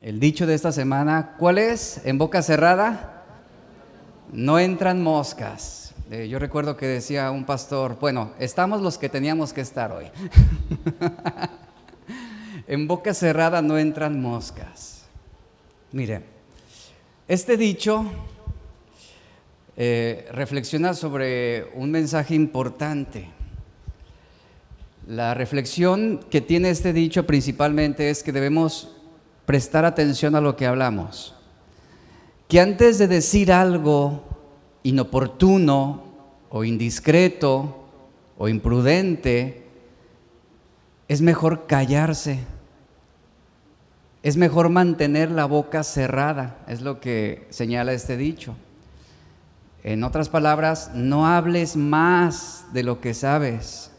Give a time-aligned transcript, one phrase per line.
[0.00, 2.02] El dicho de esta semana, ¿cuál es?
[2.04, 3.24] En boca cerrada
[4.32, 5.92] no entran moscas.
[6.12, 10.04] Eh, yo recuerdo que decía un pastor, bueno, estamos los que teníamos que estar hoy.
[12.68, 15.02] en boca cerrada no entran moscas.
[15.90, 16.22] Mire,
[17.26, 18.04] este dicho
[19.76, 23.30] eh, reflexiona sobre un mensaje importante.
[25.08, 28.94] La reflexión que tiene este dicho principalmente es que debemos
[29.48, 31.34] prestar atención a lo que hablamos.
[32.48, 34.22] Que antes de decir algo
[34.82, 36.02] inoportuno
[36.50, 37.82] o indiscreto
[38.36, 39.64] o imprudente,
[41.08, 42.40] es mejor callarse.
[44.22, 48.54] Es mejor mantener la boca cerrada, es lo que señala este dicho.
[49.82, 53.92] En otras palabras, no hables más de lo que sabes.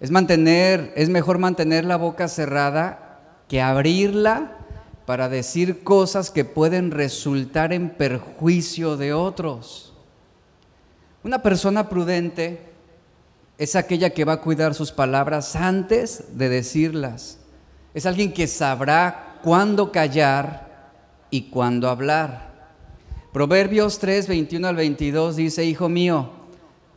[0.00, 3.11] Es mantener, es mejor mantener la boca cerrada
[3.52, 4.56] que abrirla
[5.04, 9.92] para decir cosas que pueden resultar en perjuicio de otros.
[11.22, 12.72] Una persona prudente
[13.58, 17.40] es aquella que va a cuidar sus palabras antes de decirlas.
[17.92, 20.90] Es alguien que sabrá cuándo callar
[21.28, 22.70] y cuándo hablar.
[23.34, 26.30] Proverbios 3, 21 al 22 dice, Hijo mío,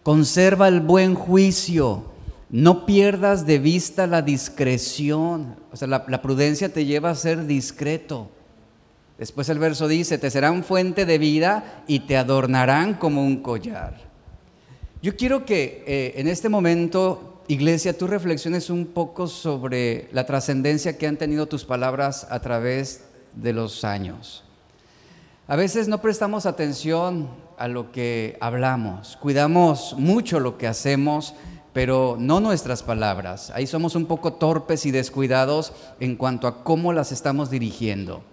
[0.04, 2.15] conserva el buen juicio
[2.56, 5.58] no pierdas de vista la discreción.
[5.74, 8.30] O sea, la, prudencia te lleva a ser discreto.
[9.18, 13.98] Después el verso dice, te serán fuente de vida y te adornarán como un collar.
[15.02, 20.98] Yo quiero que eh, en este momento, iglesia, tú reflexiones un poco sobre la trascendencia
[20.98, 24.46] que han tenido tus palabras a través de los años.
[25.50, 31.36] A veces no prestamos atención a lo que hablamos, cuidamos mucho lo que hacemos,
[31.76, 33.52] pero no nuestras palabras.
[33.54, 38.24] Ahí somos un poco torpes y descuidados en cuanto a cómo las estamos dirigiendo.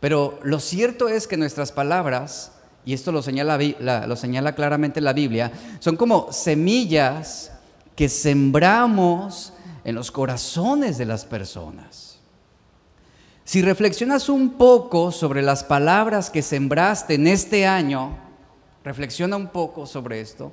[0.00, 2.52] Pero lo cierto es que nuestras palabras,
[2.86, 3.58] y esto lo señala,
[4.06, 7.52] lo señala claramente la Biblia, son como semillas
[7.94, 9.52] que sembramos
[9.84, 12.18] en los corazones de las personas.
[13.44, 18.16] Si reflexionas un poco sobre las palabras que sembraste en este año,
[18.82, 20.50] reflexiona un poco sobre esto,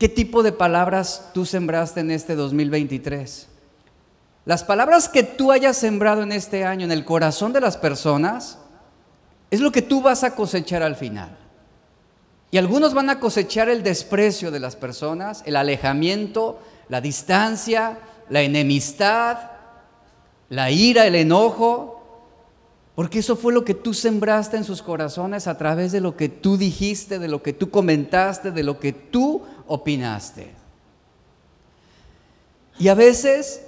[0.00, 3.48] ¿Qué tipo de palabras tú sembraste en este 2023?
[4.46, 8.56] Las palabras que tú hayas sembrado en este año en el corazón de las personas
[9.50, 11.36] es lo que tú vas a cosechar al final.
[12.50, 17.98] Y algunos van a cosechar el desprecio de las personas, el alejamiento, la distancia,
[18.30, 19.50] la enemistad,
[20.48, 21.99] la ira, el enojo,
[23.00, 26.28] porque eso fue lo que tú sembraste en sus corazones a través de lo que
[26.28, 30.52] tú dijiste, de lo que tú comentaste, de lo que tú opinaste.
[32.78, 33.62] Y a veces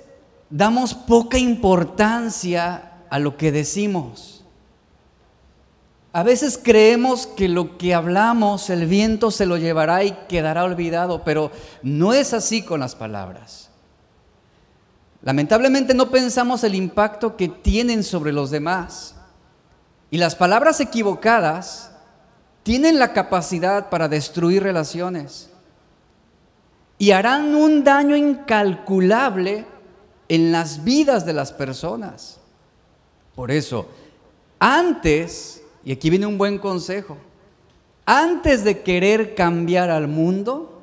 [0.50, 4.44] damos poca importancia a lo que decimos.
[6.12, 11.24] A veces creemos que lo que hablamos el viento se lo llevará y quedará olvidado,
[11.24, 13.70] pero no es así con las palabras.
[15.22, 19.14] Lamentablemente no pensamos el impacto que tienen sobre los demás.
[20.12, 21.90] Y las palabras equivocadas
[22.64, 25.48] tienen la capacidad para destruir relaciones
[26.98, 29.64] y harán un daño incalculable
[30.28, 32.40] en las vidas de las personas.
[33.34, 33.88] Por eso,
[34.58, 37.16] antes, y aquí viene un buen consejo,
[38.04, 40.82] antes de querer cambiar al mundo,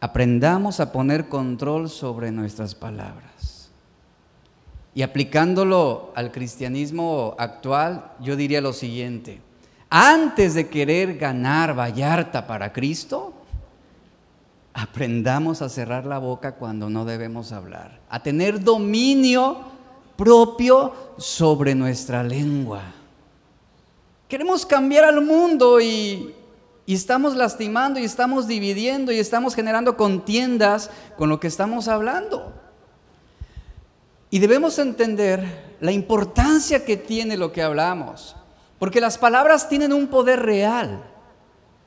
[0.00, 3.29] aprendamos a poner control sobre nuestras palabras.
[4.94, 9.40] Y aplicándolo al cristianismo actual, yo diría lo siguiente,
[9.88, 13.34] antes de querer ganar Vallarta para Cristo,
[14.72, 19.58] aprendamos a cerrar la boca cuando no debemos hablar, a tener dominio
[20.16, 22.82] propio sobre nuestra lengua.
[24.28, 26.34] Queremos cambiar al mundo y,
[26.86, 32.52] estamos lastimando y estamos dividiendo y estamos generando contiendas con lo que estamos hablando.
[34.30, 38.36] Y debemos entender la importancia que tiene lo que hablamos,
[38.78, 41.02] porque las palabras tienen un poder real.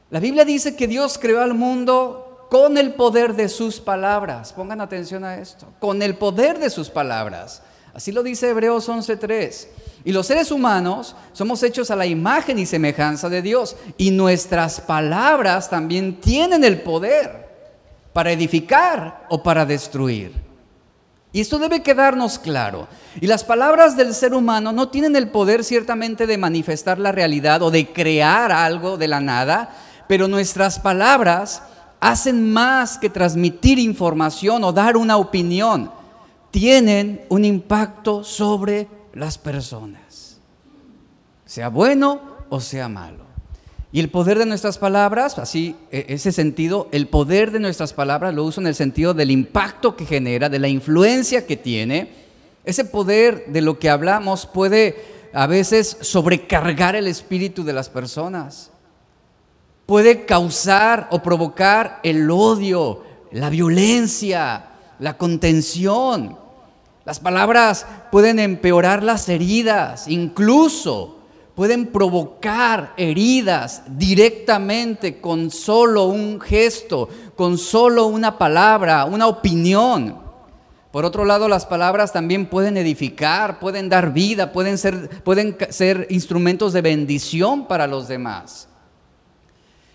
[0.09, 4.53] La Biblia dice que Dios creó al mundo con el poder de sus palabras.
[4.53, 7.63] Pongan atención a esto, con el poder de sus palabras.
[7.93, 9.69] Así lo dice Hebreos 11:3.
[10.03, 13.75] Y los seres humanos somos hechos a la imagen y semejanza de Dios.
[13.97, 17.49] Y nuestras palabras también tienen el poder
[18.11, 20.42] para edificar o para destruir.
[21.33, 22.87] Y esto debe quedarnos claro.
[23.19, 27.63] Y las palabras del ser humano no tienen el poder ciertamente de manifestar la realidad
[27.63, 29.75] o de crear algo de la nada,
[30.07, 31.63] pero nuestras palabras
[31.99, 35.91] hacen más que transmitir información o dar una opinión.
[36.51, 40.37] Tienen un impacto sobre las personas,
[41.45, 43.22] sea bueno o sea malo.
[43.93, 48.33] Y el poder de nuestras palabras, así, e, ese sentido, el poder de nuestras palabras
[48.33, 52.09] lo uso en el sentido del impacto que genera, de la influencia que tiene.
[52.65, 58.71] Ese poder de lo que hablamos puede a veces sobrecargar el espíritu de las personas.
[59.85, 66.39] Puede causar o provocar el odio, la violencia, la contención.
[67.05, 71.19] Las palabras pueden empeorar las heridas, incluso
[71.55, 80.23] pueden provocar heridas directamente con solo un gesto, con solo una palabra, una opinión.
[80.91, 86.81] Por otro lado, las palabras también pueden edificar, pueden dar vida, pueden ser, instrumentos de
[86.81, 88.67] bendición para los demás.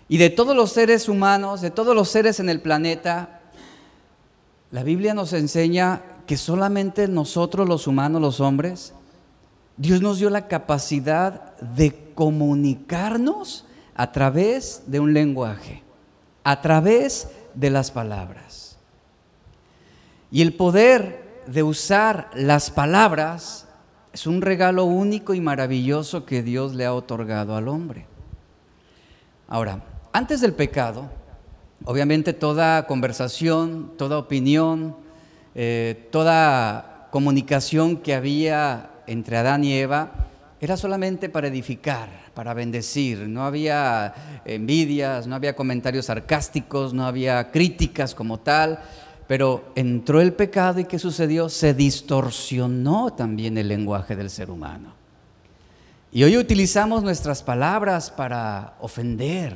[0.08, 3.42] Y de todos los seres humanos, de todos los seres en el planeta,
[4.70, 8.92] la Biblia nos enseña que solamente nosotros los humanos, los hombres,
[9.78, 13.64] Dios nos dio la capacidad de comunicarnos
[13.94, 15.84] a través de un lenguaje,
[16.42, 18.76] a través de las palabras.
[20.32, 23.68] Y el poder de usar las palabras
[24.12, 28.06] es un regalo único y maravilloso que Dios le ha otorgado al hombre.
[29.46, 31.08] Ahora, antes del pecado,
[31.84, 34.96] obviamente toda conversación, toda opinión,
[35.54, 40.28] eh, toda comunicación que había entre Adán y Eva
[40.60, 43.28] era solamente para edificar, para bendecir.
[43.28, 48.80] No había envidias, no había comentarios sarcásticos, no había críticas como tal.
[49.28, 51.48] Pero entró el pecado y ¿qué sucedió?
[51.48, 54.94] Se distorsionó también el lenguaje del ser humano.
[56.10, 59.54] Y hoy utilizamos nuestras palabras para ofender,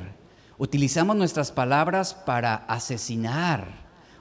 [0.59, 3.65] utilizamos nuestras palabras para asesinar,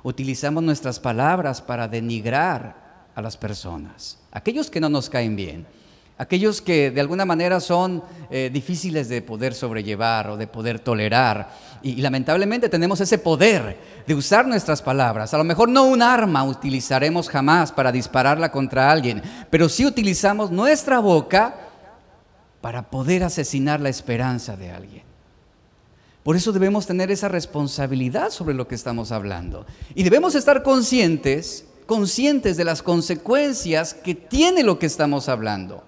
[0.02, 5.67] utilizamos nuestras palabras para denigrar a las personas aquellos que no nos caen bien,
[6.19, 11.50] aquellos que de alguna manera son eh, difíciles de poder sobrellevar o de poder tolerar.
[11.82, 13.76] Y, lamentablemente tenemos ese poder
[14.06, 15.34] de usar nuestras palabras.
[15.34, 20.50] A lo mejor no un arma utilizaremos jamás para dispararla contra alguien, pero sí utilizamos
[20.50, 21.56] nuestra boca
[22.61, 25.02] para poder asesinar la esperanza de alguien.
[26.23, 29.67] Por eso debemos tener esa responsabilidad sobre lo que estamos hablando.
[29.96, 35.85] Y debemos estar conscientes conscientes de las consecuencias que tiene lo que estamos hablando.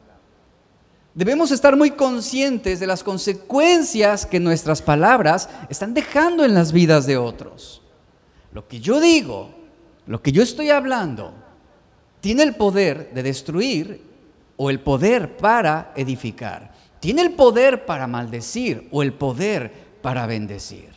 [1.15, 7.07] Debemos estar muy conscientes de las consecuencias que nuestras palabras están dejando en las vidas
[7.07, 7.81] de otros.
[8.53, 9.55] Lo que yo digo,
[10.07, 11.33] lo que yo estoy hablando,
[12.21, 14.03] tiene el poder de destruir
[14.59, 16.75] o el poder para edificar.
[17.01, 19.73] Tiene el poder para maldecir o el poder
[20.03, 20.91] para bendecir.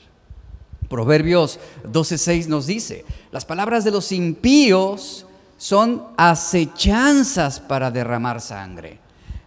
[0.89, 3.05] Proverbios 12:6 nos dice,
[3.37, 8.97] las palabras de los impíos son acechanzas para derramar sangre,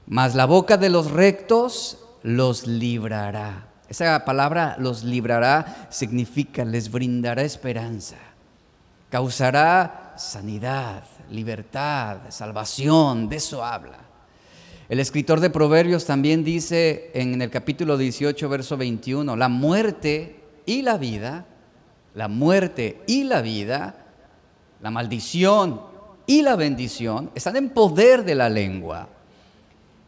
[0.07, 3.67] mas la boca de los rectos los librará.
[3.89, 8.15] Esa palabra los librará significa les brindará esperanza,
[9.11, 13.99] causará sanidad, libertad, salvación, de eso habla.
[14.89, 20.83] El escritor de Proverbios también dice en el capítulo 18, verso 21, la muerte y
[20.83, 21.45] la vida,
[22.15, 24.07] la muerte y la vida,
[24.81, 25.83] la maldición
[26.27, 29.09] y la bendición están en poder de la lengua.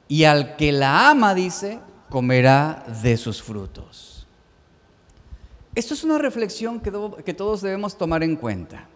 [0.09, 4.27] Y al que la ama, dice, comerá de sus frutos.
[5.75, 8.87] Esto es una reflexión que, todos debemos tomar en cuenta.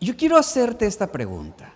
[0.00, 1.72] Yo quiero hacerte esta pregunta.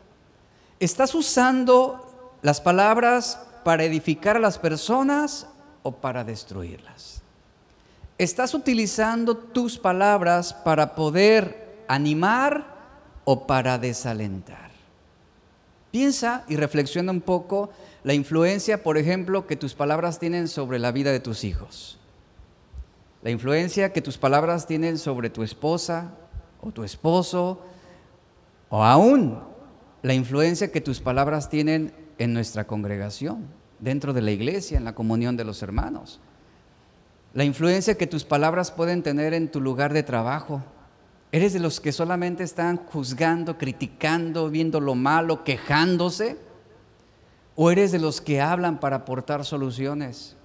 [0.78, 5.46] ¿Estás usando las palabras para edificar a las personas
[5.82, 7.21] o para destruirlas?
[8.18, 12.66] ¿Estás utilizando tus palabras para poder animar
[13.24, 14.70] o para desalentar?
[15.90, 17.70] Piensa y reflexiona un poco
[18.04, 21.98] la influencia, por ejemplo, que tus palabras tienen sobre la vida de tus hijos.
[23.22, 26.12] La influencia que tus palabras tienen sobre tu esposa
[26.60, 27.60] o tu esposo,
[28.68, 29.40] o aún
[30.02, 33.46] la influencia que tus palabras tienen en nuestra congregación,
[33.80, 36.20] dentro de la iglesia, en la comunión de los hermanos
[37.34, 40.62] la influencia que tus palabras pueden tener en tu lugar de trabajo.
[41.30, 46.36] ¿Eres de los que solamente están juzgando, criticando, viendo lo malo, quejándose?
[47.56, 50.36] ¿O eres de los que hablan para aportar soluciones,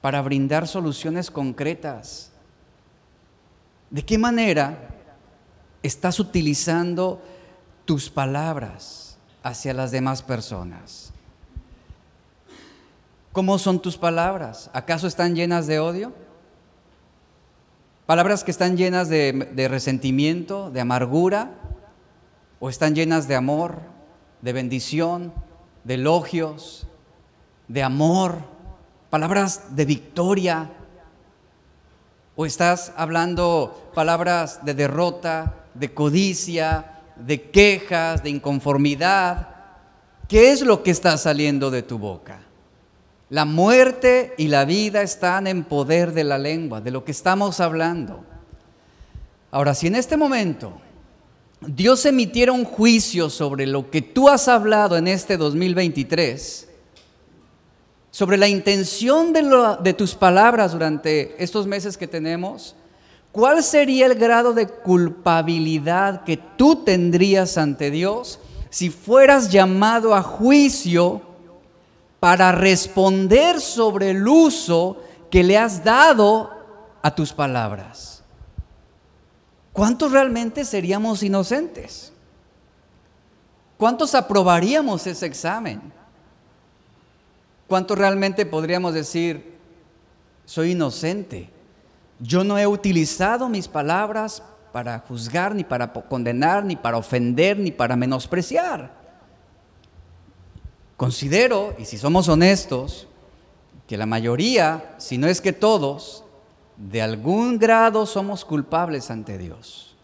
[0.00, 2.30] para brindar soluciones concretas?
[3.90, 4.78] ¿De qué manera
[5.82, 7.20] estás utilizando
[7.84, 11.12] tus palabras hacia las demás personas?
[13.38, 14.68] ¿Cómo son tus palabras?
[14.72, 16.12] ¿Acaso están llenas de odio?
[18.04, 21.52] ¿Palabras que están llenas de, resentimiento, de amargura?
[22.58, 23.82] ¿O están llenas de amor,
[24.42, 25.32] de bendición,
[25.84, 26.88] de elogios,
[27.68, 28.38] de amor,
[29.08, 30.72] palabras de victoria,
[32.34, 39.50] o estás hablando palabras de derrota, de codicia, de quejas, de inconformidad.
[40.26, 42.47] ¿Qué es lo que está saliendo de tu boca?
[43.30, 47.60] La muerte y la vida están en poder de la lengua, de lo que estamos
[47.60, 48.24] hablando.
[49.50, 50.80] Ahora, si en este momento
[51.60, 56.68] Dios emitiera un juicio sobre lo que tú has hablado en este 2023,
[58.10, 62.74] sobre la intención de, de, tus palabras durante estos meses que tenemos,
[63.30, 70.22] ¿cuál sería el grado de culpabilidad que tú tendrías ante Dios si fueras llamado a
[70.22, 71.27] juicio
[72.20, 76.50] para responder sobre el uso que le has dado
[77.02, 78.18] a tus palabras?
[79.78, 82.12] ¿cuántos realmente seríamos inocentes?
[83.76, 85.80] ¿Cuántos aprobaríamos ese examen?
[87.68, 89.56] ¿Cuántos realmente podríamos decir,
[90.44, 91.48] soy inocente?
[92.18, 97.70] Yo no he utilizado mis palabras para juzgar, ni para condenar, ni para ofender, ni
[97.70, 98.97] para menospreciar.
[100.98, 103.06] Considero, y si somos honestos,
[103.86, 106.24] que la mayoría, si no es que todos,
[106.76, 109.94] de algún grado somos culpables ante Dios.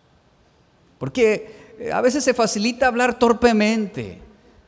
[0.99, 4.21] Porque eh, a veces se facilita hablar torpemente,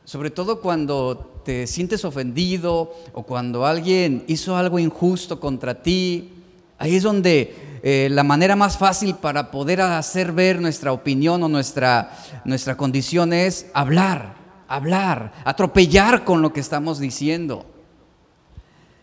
[0.03, 6.33] sobre todo cuando te sientes ofendido o cuando alguien hizo algo injusto contra ti.
[6.77, 11.47] Ahí es donde eh, la manera más fácil para poder hacer ver nuestra opinión o
[11.47, 12.11] nuestra,
[12.43, 14.36] nuestra condición es hablar,
[14.67, 17.65] hablar, atropellar con lo que estamos diciendo.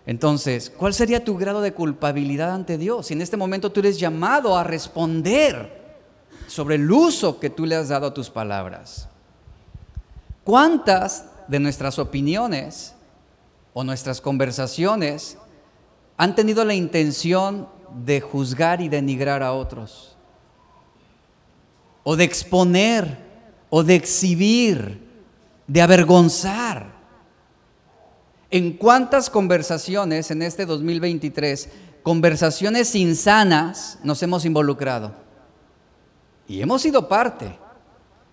[0.07, 3.07] Entonces, ¿cuál sería tu grado de culpabilidad ante Dios?
[3.07, 5.85] Si en este momento tú eres llamado a responder
[6.47, 9.09] sobre el uso que tú le has dado a tus palabras.
[10.45, 12.95] ¿Cuántas de nuestras opiniones
[13.73, 15.39] o nuestras conversaciones
[16.17, 17.69] han tenido la intención
[18.05, 20.17] de juzgar y denigrar a otros?
[22.03, 23.19] O de exponer,
[23.71, 25.04] o de exhibir,
[25.67, 26.93] de avergonzar.
[28.51, 31.69] ¿En cuántas conversaciones en este 2023,
[32.03, 35.13] conversaciones insanas, nos hemos involucrado?
[36.47, 37.59] Y hemos sido parte.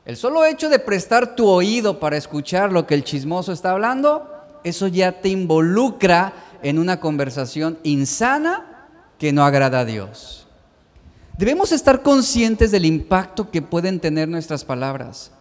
[0.06, 4.30] El solo hecho de prestar tu oído para escuchar lo que el chismoso está hablando,
[4.64, 10.48] eso ya te involucra en una conversación insana que no agrada a Dios.
[11.38, 15.32] Debemos estar conscientes del impacto que pueden tener nuestras palabras.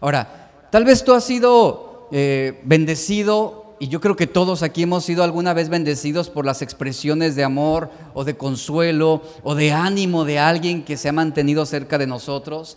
[0.00, 0.43] Ahora,
[0.74, 5.22] tal vez tú has sido eh, bendecido y yo creo que todos aquí hemos sido
[5.22, 10.40] alguna vez bendecidos por las expresiones de amor o de consuelo o de ánimo de
[10.40, 12.76] alguien que se ha mantenido cerca de nosotros.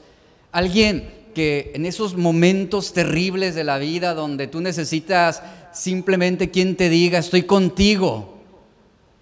[0.51, 5.41] Alguien que en esos momentos terribles de la vida donde tú necesitas
[5.73, 8.37] simplemente quien te diga, estoy contigo,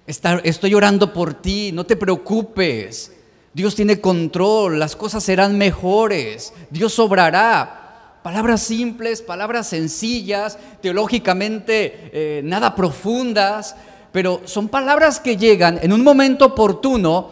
[0.06, 3.14] estoy orando por ti, no te preocupes,
[3.54, 7.84] Dios tiene control, las cosas serán mejores, Dios obrará.
[8.26, 13.76] Palabras simples, palabras sencillas, teológicamente eh, nada profundas,
[14.12, 17.30] pero son palabras que llegan en un momento oportuno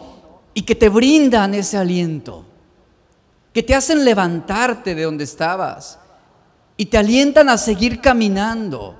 [0.54, 2.44] y que te brindan ese aliento,
[3.52, 5.98] que te hacen levantarte de donde estabas
[6.76, 8.94] y te alientan a seguir caminando.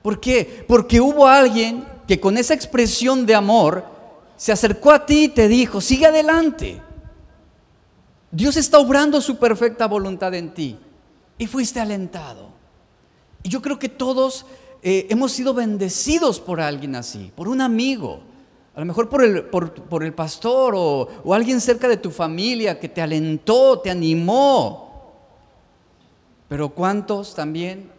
[0.00, 0.64] ¿Por qué?
[0.66, 3.84] Porque hubo alguien que con esa expresión de amor
[4.38, 6.80] se acercó a ti y te dijo, sigue adelante.
[8.30, 10.78] Dios está obrando su perfecta voluntad en ti
[11.38, 12.48] y fuiste alentado.
[13.42, 14.46] Y yo creo que todos
[14.82, 18.20] eh, hemos sido bendecidos por alguien así, por un amigo,
[18.74, 22.80] a lo mejor por el, por, el pastor o, o alguien cerca de tu familia
[22.80, 25.12] que te alentó, te animó.
[26.48, 27.90] Pero ¿cuántos también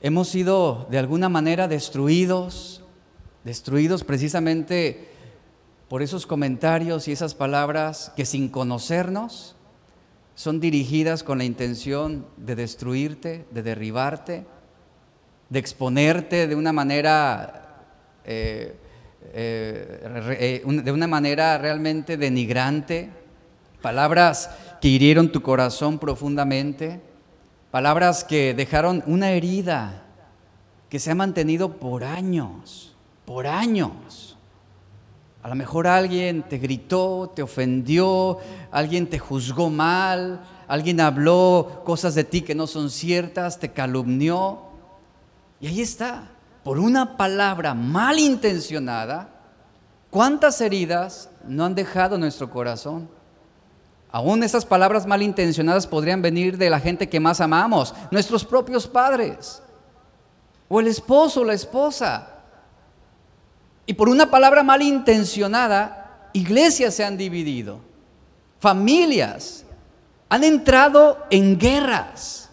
[0.00, 2.82] hemos sido de alguna manera destruidos,
[3.44, 5.08] destruidos precisamente
[5.88, 9.56] por esos comentarios y esas palabras que sin conocernos
[10.38, 14.46] son dirigidas con la intención de destruirte, de derribarte,
[15.48, 17.82] de exponerte de una manera,
[18.24, 18.76] eh,
[19.34, 23.10] eh, eh, de una manera realmente denigrante,
[23.82, 24.48] palabras
[24.80, 27.00] que hirieron tu corazón profundamente,
[27.72, 30.04] palabras que dejaron una herida
[30.88, 34.27] que se ha mantenido por años, por años.
[35.48, 38.36] A lo mejor alguien te gritó, te ofendió,
[38.70, 44.58] alguien te juzgó mal, alguien habló cosas de ti que no son ciertas, te calumnió.
[45.58, 49.30] Y ahí está, por una palabra malintencionada,
[50.10, 53.08] ¿cuántas heridas no han dejado nuestro corazón?
[54.12, 59.62] Aún esas palabras malintencionadas podrían venir de la gente que más amamos, nuestros propios padres,
[60.68, 62.34] o el esposo la esposa.
[63.88, 67.80] Y por una palabra malintencionada, iglesias se han dividido,
[68.60, 69.64] familias
[70.28, 72.50] han entrado en guerras,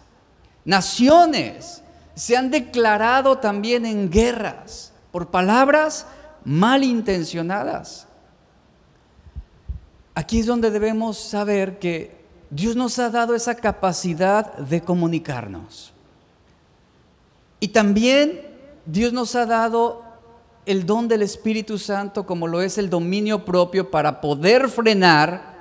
[0.64, 1.82] naciones
[2.14, 6.06] se han declarado también en guerras por palabras
[6.42, 8.06] malintencionadas.
[10.14, 12.16] Aquí es donde debemos saber que
[12.48, 15.92] Dios nos ha dado esa capacidad de comunicarnos.
[17.60, 18.40] Y también
[18.86, 20.05] Dios nos ha dado
[20.66, 25.56] el don del Espíritu Santo como lo es el dominio propio para poder frenar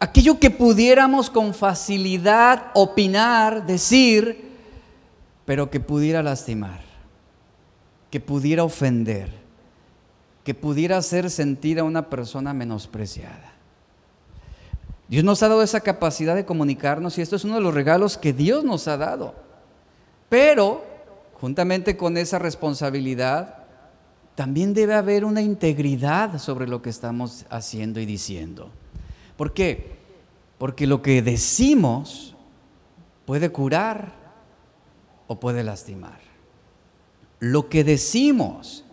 [0.00, 4.50] aquello que pudiéramos con facilidad opinar, decir,
[5.44, 6.80] pero que pudiera lastimar,
[8.10, 9.42] que pudiera ofender
[10.44, 13.52] que pudiera hacer sentir a una persona menospreciada.
[15.08, 18.16] Dios nos ha dado esa capacidad de comunicarnos y esto es uno de los regalos
[18.16, 19.34] que Dios nos ha dado.
[20.28, 20.84] Pero,
[21.34, 23.61] juntamente con esa responsabilidad,
[24.34, 28.70] también debe haber una integridad sobre lo que estamos haciendo y diciendo.
[29.36, 29.98] ¿Por qué?
[30.58, 32.34] Porque lo que decimos
[33.26, 34.12] puede curar
[35.26, 36.20] o puede lastimar.
[37.40, 38.84] Lo que decimos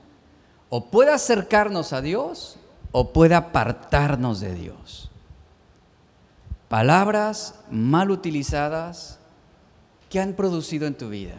[0.70, 2.58] o puede acercarnos a Dios
[2.92, 5.10] o puede apartarnos de Dios.
[6.68, 9.20] Palabras mal utilizadas
[10.10, 11.36] que han producido en tu vida.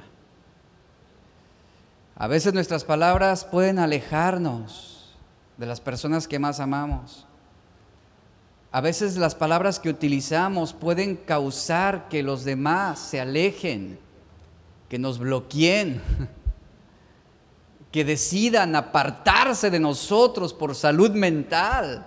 [2.21, 5.17] A veces nuestras palabras pueden alejarnos
[5.57, 7.27] de las personas que más amamos.
[8.71, 13.99] A veces las palabras que utilizamos pueden causar que los demás se alejen,
[14.91, 16.03] que nos bloqueen.
[17.91, 22.07] que decidan apartarse de nosotros por salud mental,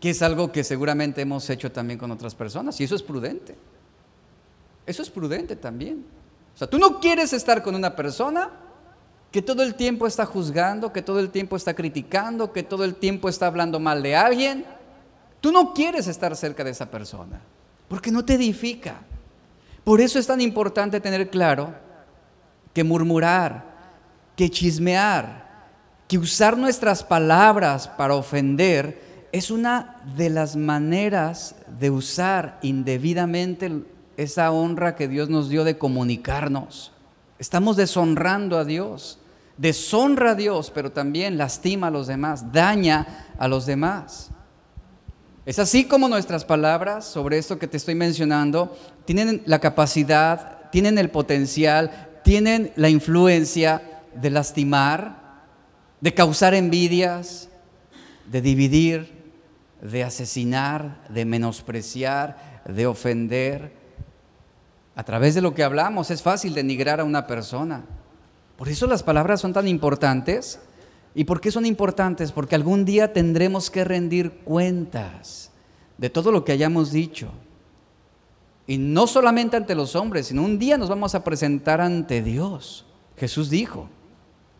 [0.00, 3.58] que es algo que seguramente hemos hecho también con otras personas, y eso es prudente.
[4.86, 6.06] Eso es prudente también.
[6.54, 8.50] O sea, tú no quieres estar con una persona
[9.30, 12.96] que todo el tiempo está juzgando, que todo el tiempo está criticando, que todo el
[12.96, 14.64] tiempo está hablando mal de alguien.
[15.40, 17.40] Tú no quieres estar cerca de esa persona,
[17.88, 18.96] porque no te edifica.
[19.84, 21.72] Por eso es tan importante tener claro
[22.74, 23.64] que murmurar,
[24.36, 25.48] que chismear,
[26.08, 33.84] que usar nuestras palabras para ofender es una de las maneras de usar indebidamente
[34.22, 36.92] esa honra que Dios nos dio de comunicarnos.
[37.38, 39.18] Estamos deshonrando a Dios,
[39.56, 44.30] deshonra a Dios, pero también lastima a los demás, daña a los demás.
[45.46, 50.98] Es así como nuestras palabras sobre esto que te estoy mencionando tienen la capacidad, tienen
[50.98, 53.82] el potencial tienen la influencia
[54.14, 55.42] de lastimar,
[56.00, 57.48] de causar envidias,
[58.26, 59.20] de dividir,
[59.80, 63.79] de asesinar, de menospreciar, de ofender.
[64.94, 67.84] A través de lo que hablamos es fácil denigrar a una persona.
[68.56, 70.60] Por eso las palabras son tan importantes.
[71.14, 72.32] ¿Y por qué son importantes?
[72.32, 75.50] Porque algún día tendremos que rendir cuentas
[75.98, 77.30] de todo lo que hayamos dicho.
[78.66, 82.86] Y no solamente ante los hombres, sino un día nos vamos a presentar ante Dios.
[83.16, 83.88] Jesús dijo,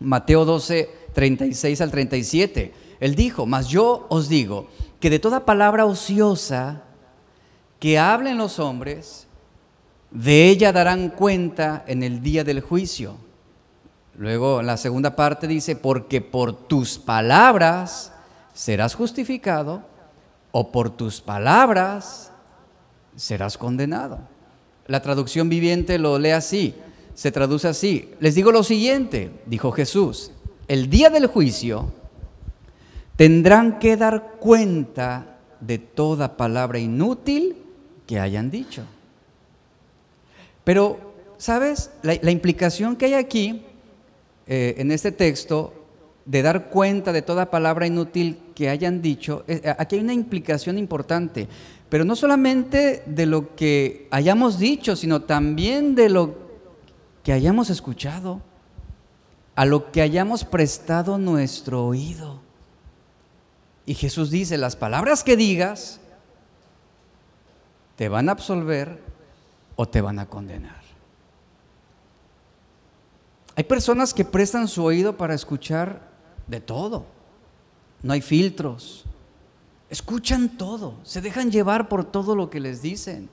[0.00, 5.86] Mateo 12, 36 al 37, Él dijo, mas yo os digo que de toda palabra
[5.86, 6.82] ociosa
[7.78, 9.28] que hablen los hombres,
[10.10, 13.16] de ella darán cuenta en el día del juicio.
[14.16, 18.12] Luego la segunda parte dice, porque por tus palabras
[18.52, 19.82] serás justificado
[20.52, 22.32] o por tus palabras
[23.16, 24.18] serás condenado.
[24.86, 26.74] La traducción viviente lo lee así,
[27.14, 28.10] se traduce así.
[28.18, 30.32] Les digo lo siguiente, dijo Jesús,
[30.66, 31.92] el día del juicio
[33.16, 37.56] tendrán que dar cuenta de toda palabra inútil
[38.06, 38.82] que hayan dicho.
[40.64, 41.90] Pero, ¿sabes?
[42.02, 43.64] La, implicación que hay aquí,
[44.46, 45.74] eh, en este texto,
[46.24, 50.78] de dar cuenta de toda palabra inútil que hayan dicho, eh, aquí hay una implicación
[50.78, 51.48] importante
[51.90, 56.38] pero no solamente de lo que hayamos dicho, sino también de lo
[57.24, 58.40] que hayamos escuchado,
[59.56, 62.40] a lo que hayamos prestado nuestro oído.
[63.86, 66.00] Y Jesús dice, las palabras que digas
[67.96, 69.02] te van a absolver
[69.80, 70.82] o te van a condenar.
[73.56, 76.02] Hay personas que prestan su oído para escuchar
[76.46, 77.06] de todo.
[78.02, 79.06] No hay filtros,
[79.88, 83.30] Escuchan todo, se dejan llevar por todo lo que les dicen.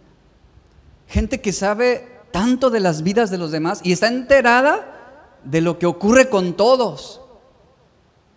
[1.07, 5.77] Gente que sabe tanto de las vidas de los demás y está enterada de lo
[5.77, 7.21] que ocurre con todos.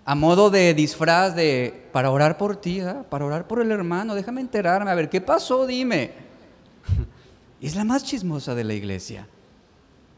[0.05, 4.40] a modo de disfraz de, para orar por ti, para orar por el hermano, déjame
[4.40, 5.64] enterarme, a ver, ¿qué pasó?
[5.64, 6.12] Dime.
[7.66, 9.27] Es la más chismosa de la iglesia.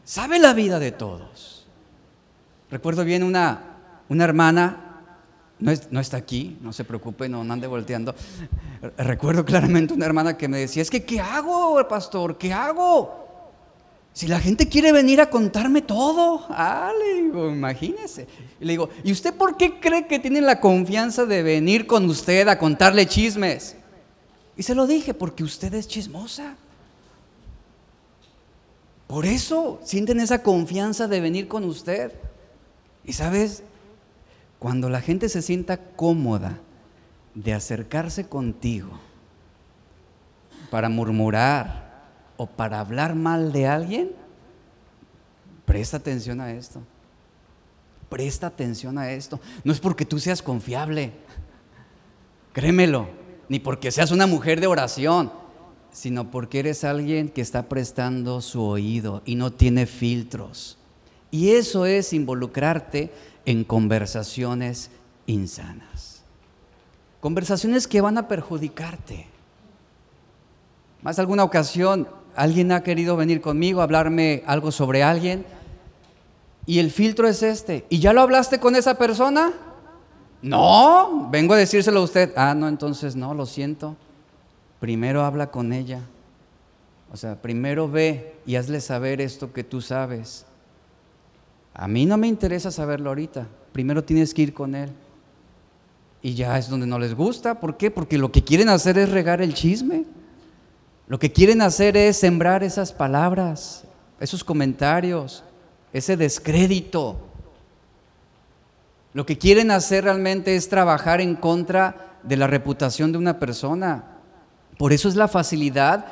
[0.03, 1.65] Sabe la vida de todos.
[2.69, 3.77] Recuerdo bien una,
[4.09, 4.93] una hermana,
[5.59, 8.13] no, está aquí, no se preocupe, no, no ande volteando.
[8.97, 12.37] Recuerdo claramente una hermana que me decía, es que ¿qué hago, pastor?
[12.37, 13.23] ¿Qué hago?
[14.11, 18.27] Si la gente quiere venir a contarme todo, ah, le digo, imagínese.
[18.59, 22.05] Y le digo, ¿y usted por qué cree que tiene la confianza de venir con
[22.05, 23.75] usted a contarle chismes?
[24.55, 26.55] Y se lo dije, porque usted es chismosa.
[29.13, 32.11] Por eso sienten esa confianza de venir con usted.
[33.05, 33.61] Y sabes,
[34.57, 36.57] cuando la gente se sienta cómoda
[37.35, 38.89] de acercarse contigo
[40.71, 41.93] para murmurar,
[42.37, 44.13] o para hablar mal de alguien,
[45.65, 46.81] presta atención a esto.
[48.09, 49.39] Presta atención a esto.
[49.63, 51.13] No es porque tú seas confiable,
[52.51, 53.09] créemelo,
[53.47, 55.42] ni porque seas una mujer de oración,
[55.93, 60.77] sino porque eres alguien que está prestando su oído y no tiene filtros.
[61.31, 63.11] Y eso es involucrarte
[63.45, 64.89] en conversaciones
[65.27, 66.23] insanas.
[67.21, 69.27] Conversaciones que van a perjudicarte.
[71.01, 75.45] Más alguna ocasión alguien ha querido venir conmigo a hablarme algo sobre alguien
[76.65, 77.85] y el filtro es este.
[77.89, 79.53] ¿Y ya lo hablaste con esa persona?
[80.41, 82.33] No, vengo a decírselo a usted.
[82.35, 83.95] Ah, no, entonces no, lo siento.
[84.83, 86.01] Primero habla con ella.
[87.09, 90.45] O sea, primero ve y hazle saber esto que tú sabes.
[91.73, 93.47] A mí no me interesa saberlo ahorita.
[93.71, 94.89] Primero tienes que ir con él.
[96.21, 97.61] Y ya es donde no les gusta.
[97.61, 97.91] ¿Por qué?
[97.91, 100.03] Porque lo que quieren hacer es regar el chisme.
[101.07, 103.85] Lo que quieren hacer es sembrar esas palabras,
[104.19, 105.45] esos comentarios,
[105.93, 107.21] ese descrédito.
[109.13, 114.09] Lo que quieren hacer realmente es trabajar en contra de la reputación de una persona.
[114.77, 116.05] Por eso es la facilidad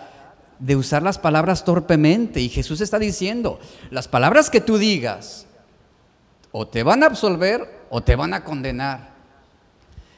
[0.59, 2.39] de usar las palabras torpemente.
[2.39, 5.45] Y Jesús está diciendo, las palabras que tú digas
[6.51, 9.11] o te van a absolver o te van a condenar.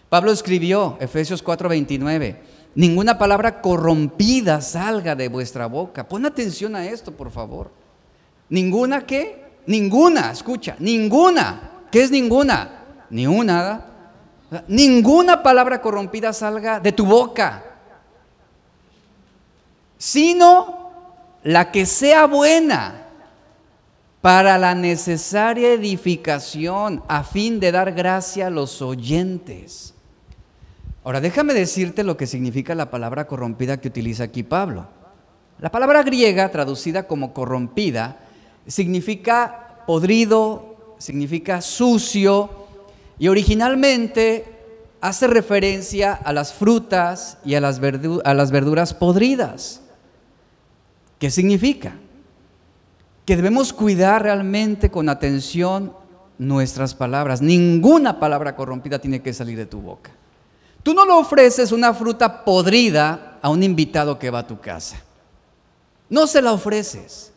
[0.10, 2.38] Pablo escribió, Efesios 4:29,
[2.75, 6.08] ninguna palabra corrompida salga de vuestra boca.
[6.08, 7.71] Pon atención a esto, por favor.
[8.49, 9.43] ¿Ninguna qué?
[9.65, 11.71] Ninguna, escucha, ninguna.
[11.89, 12.84] ¿Qué es ninguna?
[13.10, 13.86] Ni una.
[14.67, 17.63] Ninguna palabra corrompida salga de tu boca,
[20.04, 20.92] sino
[21.44, 23.06] la que sea buena
[24.20, 29.94] para la necesaria edificación a fin de dar gracia a los oyentes.
[31.06, 34.88] Ahora, déjame decirte lo que significa la palabra corrompida que utiliza aquí Pablo.
[35.62, 38.18] La palabra griega, traducida como corrompida,
[38.68, 42.50] significa podrido, significa sucio,
[43.18, 44.44] y originalmente
[45.00, 47.80] hace referencia a las frutas y a las,
[48.26, 49.80] a las verduras podridas.
[51.23, 51.93] ¿Qué significa?
[53.25, 55.95] Que debemos cuidar realmente con atención
[56.38, 57.41] nuestras palabras.
[57.41, 60.12] Ninguna palabra corrompida tiene que salir de tu boca.
[60.83, 64.97] Tú no le ofreces una fruta podrida a un invitado que va a tu casa.
[66.09, 67.31] No se la ofreces.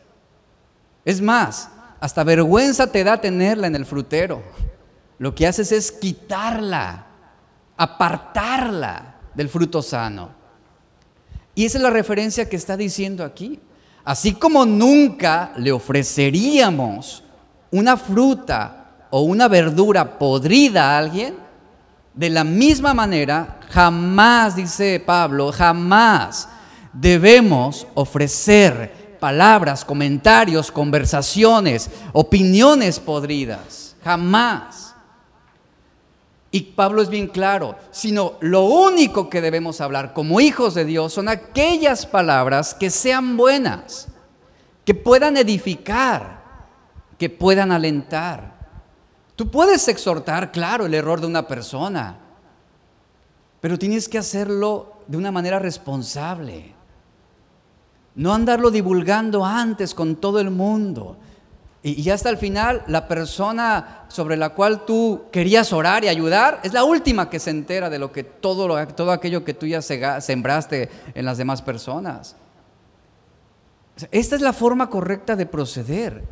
[1.05, 1.69] Es más,
[2.01, 4.43] hasta vergüenza te da tenerla en el frutero.
[5.21, 7.07] Lo que haces es quitarla,
[7.77, 10.31] apartarla del fruto sano.
[11.55, 13.61] Y esa es la referencia que está diciendo aquí.
[14.07, 17.25] Así como nunca le ofreceríamos
[17.73, 21.35] una fruta o una verdura podrida a alguien,
[22.15, 26.49] de la misma manera, jamás, dice Pablo, jamás
[26.93, 33.97] debemos ofrecer palabras, comentarios, conversaciones, opiniones podridas.
[34.05, 34.95] Jamás.
[36.57, 41.13] Y Pablo es bien claro, sino lo único que debemos hablar como hijos de Dios
[41.13, 44.09] son aquellas palabras que sean buenas,
[44.87, 46.41] que puedan edificar,
[47.19, 48.57] que puedan alentar.
[49.37, 52.17] Tú puedes exhortar, claro, el error de una persona,
[53.61, 56.73] pero tienes que hacerlo de una manera responsable.
[58.15, 61.19] No andarlo divulgando antes con todo el mundo.
[61.89, 66.73] Y, hasta el final la persona sobre la cual tú querías orar y ayudar es
[66.73, 70.89] la última que se entera de lo que todo, todo aquello que tú ya sembraste
[71.15, 72.35] en las demás personas.
[74.11, 76.25] Esta es la forma correcta de proceder.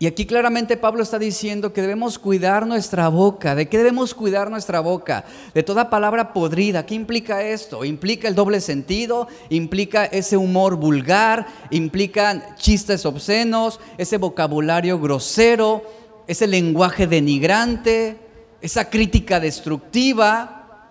[0.00, 3.56] Y aquí claramente Pablo está diciendo que debemos cuidar nuestra boca.
[3.56, 5.24] ¿De qué debemos cuidar nuestra boca?
[5.54, 6.86] De toda palabra podrida.
[6.86, 7.84] ¿Qué implica esto?
[7.84, 15.82] Implica el doble sentido, implica ese humor vulgar, implica chistes obscenos, ese vocabulario grosero,
[16.28, 18.18] ese lenguaje denigrante,
[18.60, 20.90] esa crítica destructiva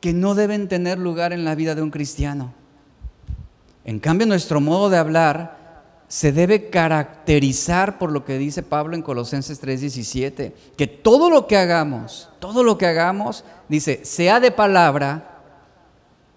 [0.00, 2.54] que no deben tener lugar en la vida de un cristiano.
[3.84, 5.63] En cambio, nuestro modo de hablar
[6.14, 11.56] se debe caracterizar por lo que dice Pablo en Colosenses 3:17, que todo lo que
[11.56, 15.40] hagamos, todo lo que hagamos, dice, sea de palabra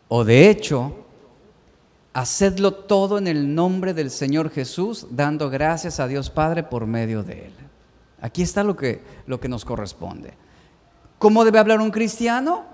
[0.08, 0.96] o de hecho,
[2.12, 7.22] hacedlo todo en el nombre del Señor Jesús, dando gracias a Dios Padre por medio
[7.22, 7.54] de Él.
[8.20, 10.34] Aquí está lo que, lo que nos corresponde.
[11.20, 12.66] ¿Cómo debe hablar un cristiano?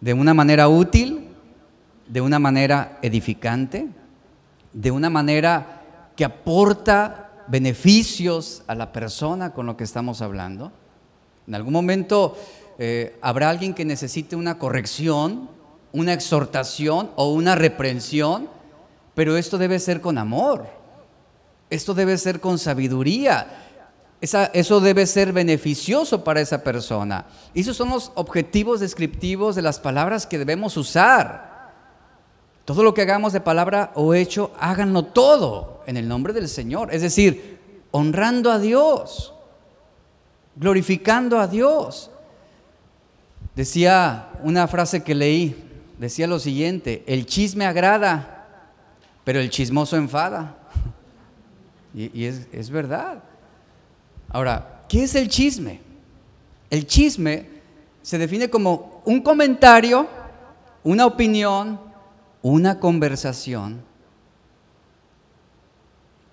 [0.00, 1.28] De una manera útil,
[2.08, 3.86] de una manera edificante,
[4.74, 5.82] de una manera
[6.16, 10.72] que aporta beneficios a la persona con lo que estamos hablando.
[11.46, 12.36] En algún momento
[12.78, 15.48] eh, habrá alguien que necesite una corrección,
[15.92, 18.48] una exhortación o una reprensión,
[19.14, 20.66] pero esto debe ser con amor,
[21.70, 23.60] esto debe ser con sabiduría,
[24.20, 27.26] eso debe ser beneficioso para esa persona.
[27.52, 31.53] Y esos son los objetivos descriptivos de las palabras que debemos usar.
[32.64, 36.94] Todo lo que hagamos de palabra o hecho, háganlo todo en el nombre del Señor.
[36.94, 37.58] Es decir,
[37.90, 39.34] honrando a Dios,
[40.56, 42.10] glorificando a Dios.
[43.54, 45.54] Decía una frase que leí,
[45.98, 48.46] decía lo siguiente, el chisme agrada,
[49.24, 50.56] pero el chismoso enfada.
[51.96, 53.22] Y, es, es verdad.
[54.28, 55.80] Ahora, ¿qué es el chisme?
[56.68, 57.46] El chisme
[58.02, 60.08] se define como un comentario,
[60.82, 61.78] una opinión,
[62.44, 63.80] una conversación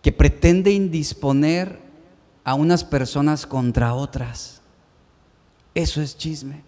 [0.02, 1.80] que pretende indisponer
[2.44, 4.62] a unas personas contra otras.
[5.74, 6.64] Eso es chisme,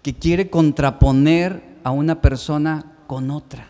[0.00, 3.68] que quiere contraponer a una persona con otra.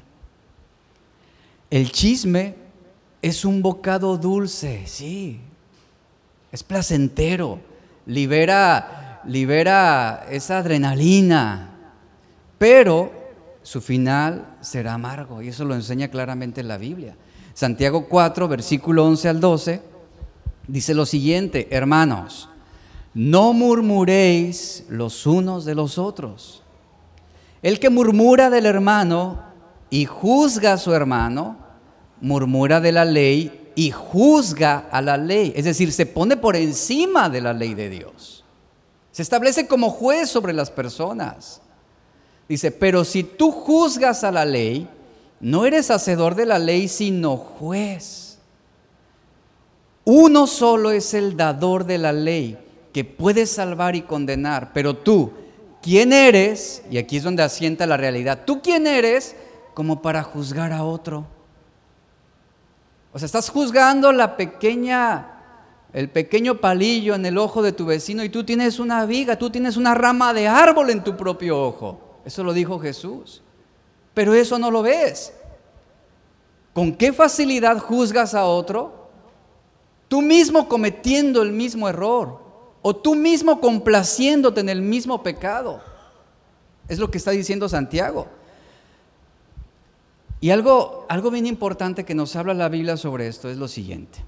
[1.70, 2.54] El chisme
[3.22, 5.40] es un bocado dulce, sí,
[6.50, 7.60] es placentero,
[8.04, 11.70] libera, libera esa adrenalina,
[12.58, 13.21] pero
[13.62, 15.42] su final será amargo.
[15.42, 17.16] Y eso lo enseña claramente la Biblia.
[17.54, 19.82] Santiago 4, versículo 11 al 12,
[20.68, 22.48] dice lo siguiente, hermanos,
[23.14, 26.62] no murmuréis los unos de los otros.
[27.62, 29.42] El que murmura del hermano
[29.90, 31.58] y juzga a su hermano,
[32.20, 35.52] murmura de la ley y juzga a la ley.
[35.54, 38.44] Es decir, se pone por encima de la ley de Dios.
[39.10, 41.60] Se establece como juez sobre las personas.
[42.52, 44.86] Dice, pero si tú juzgas a la ley,
[45.40, 48.40] no eres hacedor de la ley, sino juez.
[50.04, 52.58] Uno solo es el dador de la ley,
[52.92, 55.32] que puede salvar y condenar, pero tú,
[55.80, 56.82] ¿quién eres?
[56.90, 58.40] Y aquí es donde asienta la realidad.
[58.44, 59.34] ¿Tú quién eres
[59.72, 61.26] como para juzgar a otro?
[63.14, 65.40] O sea, estás juzgando la pequeña,
[65.94, 69.48] el pequeño palillo en el ojo de tu vecino y tú tienes una viga, tú
[69.48, 72.11] tienes una rama de árbol en tu propio ojo.
[72.24, 73.42] Eso lo dijo Jesús.
[74.14, 75.32] Pero eso no lo ves.
[76.72, 79.08] ¿Con qué facilidad juzgas a otro?
[80.08, 82.40] Tú mismo cometiendo el mismo error
[82.82, 85.80] o tú mismo complaciéndote en el mismo pecado.
[86.88, 88.26] Es lo que está diciendo Santiago.
[90.40, 94.18] Y algo, algo bien importante que nos habla la Biblia sobre esto es lo siguiente.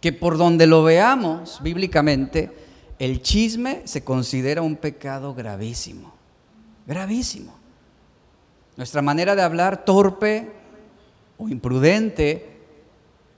[0.00, 2.52] Que por donde lo veamos bíblicamente,
[2.98, 6.12] el chisme se considera un pecado gravísimo.
[6.86, 7.54] Gravísimo.
[8.76, 10.50] Nuestra manera de hablar torpe
[11.38, 12.60] o imprudente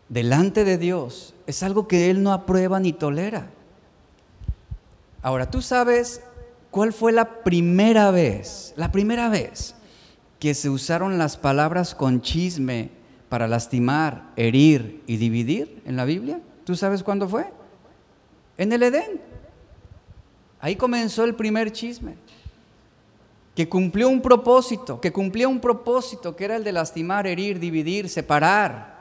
[0.08, 3.50] delante de Dios es algo que Él no aprueba ni tolera.
[5.22, 6.22] Ahora, tú sabes
[6.70, 9.74] cuál fue la primera vez, la primera vez
[10.38, 12.90] que se usaron las palabras con chisme
[13.28, 16.40] para lastimar, herir y dividir en la Biblia.
[16.64, 17.46] ¿Tú sabes cuándo fue?
[18.58, 19.20] En el Edén.
[20.60, 22.16] Ahí comenzó el primer chisme
[23.54, 28.08] que cumplió un propósito, que cumplía un propósito, que era el de lastimar, herir, dividir,
[28.08, 28.94] separar.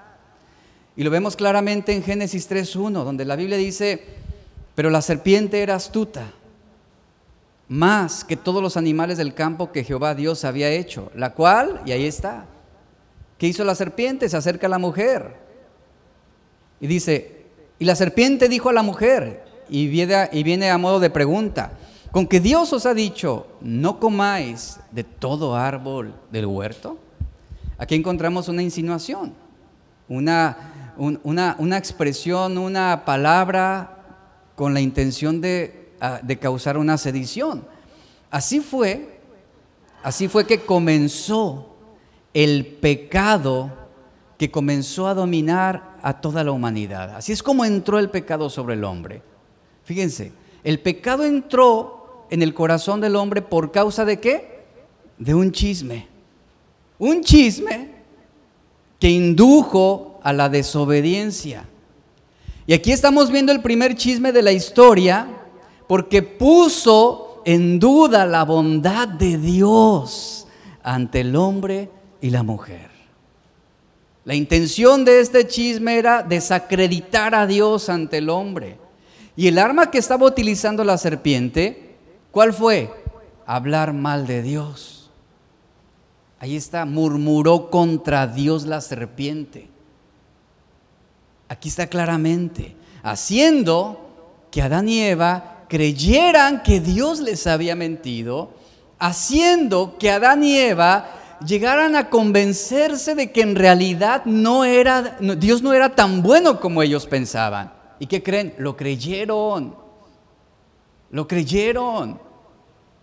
[0.95, 4.03] Y lo vemos claramente en Génesis 3.1, donde la Biblia dice,
[4.75, 6.31] pero la serpiente era astuta,
[7.67, 11.91] más que todos los animales del campo que Jehová Dios había hecho, la cual, y
[11.91, 12.45] ahí está,
[13.39, 14.29] ¿qué hizo la serpiente?
[14.29, 15.35] Se acerca a la mujer
[16.79, 17.45] y dice,
[17.79, 21.71] y la serpiente dijo a la mujer, y viene, y viene a modo de pregunta,
[22.13, 26.99] con que Dios os ha dicho, no comáis de todo árbol del huerto.
[27.79, 29.33] Aquí encontramos una insinuación,
[30.07, 37.65] una, una, expresión, una palabra con la intención de, ah, de causar una sedición.
[38.29, 39.19] Así fue,
[40.03, 41.75] así fue que comenzó
[42.31, 43.71] el pecado
[44.37, 47.15] que comenzó a dominar a toda la humanidad.
[47.15, 49.23] Así es como entró el pecado sobre el hombre.
[49.83, 50.31] Fíjense,
[50.63, 54.63] El pecado entró en el corazón del hombre por causa de qué?
[55.17, 56.07] De un chisme.
[56.99, 57.89] Un chisme
[58.99, 61.65] que indujo a la desobediencia.
[62.65, 65.27] Y aquí estamos viendo el primer chisme de la historia
[65.87, 70.47] porque puso en duda la bondad de Dios
[70.81, 71.89] ante el hombre
[72.21, 72.89] y la mujer.
[74.25, 78.77] La intención de este chisme era desacreditar a Dios ante el hombre.
[79.35, 81.82] Y el arma que estaba utilizando la serpiente,
[82.33, 82.91] ¿cuál fue?
[83.45, 85.09] Hablar mal de Dios.
[86.39, 89.69] Ahí está, murmuró contra Dios la serpiente.
[91.47, 94.09] Aquí está claramente, haciendo
[94.51, 98.51] que Adán y Eva creyeran que Dios les había mentido,
[98.99, 101.05] haciendo que Adán y Eva
[101.45, 106.81] llegaran a convencerse de que en realidad no era, Dios no era tan bueno como
[106.81, 107.71] ellos pensaban.
[107.99, 108.53] ¿Y qué creen?
[108.57, 109.82] Lo creyeron.
[111.13, 112.19] Lo creyeron.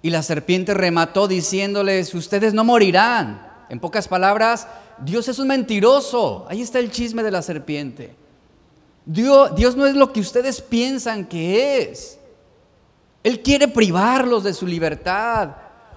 [0.03, 3.49] Y la serpiente remató diciéndoles, ustedes no morirán.
[3.68, 4.66] En pocas palabras,
[4.99, 6.44] Dios es un mentiroso.
[6.49, 8.16] Ahí está el chisme de la serpiente.
[9.07, 12.18] Dios, Dios no es lo que ustedes piensan que es.
[13.23, 15.51] Él quiere privarlos de su libertad.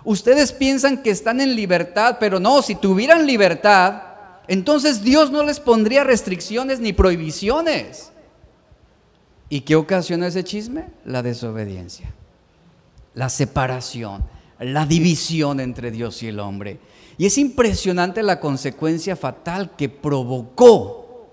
[0.04, 4.04] Ustedes piensan que están en libertad, pero no, si tuvieran libertad,
[4.48, 8.13] entonces Dios no les pondría restricciones ni prohibiciones.
[9.50, 10.86] ¿Y qué ocasiona ese chisme?
[11.06, 12.14] La desobediencia,
[13.14, 14.24] la separación,
[14.60, 16.80] la división entre Dios y el hombre.
[17.18, 21.28] Y es impresionante la consecuencia fatal que provocó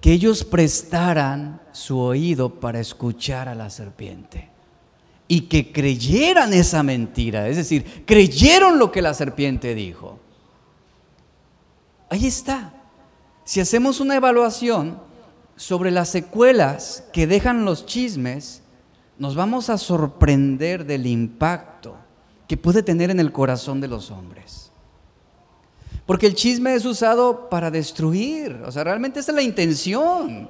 [0.00, 4.48] que ellos prestaran su oído para escuchar a la serpiente
[5.28, 10.20] y que creyeran esa mentira, es decir, creyeron lo que la serpiente dijo.
[12.08, 12.72] Ahí está.
[13.44, 15.00] Si hacemos una evaluación
[15.56, 18.62] sobre las secuelas que dejan los chismes,
[19.18, 21.96] nos vamos a sorprender del impacto
[22.46, 24.70] que puede tener en el corazón de los hombres.
[26.04, 30.48] Porque el chisme es usado para destruir, o sea, realmente esa es la intención.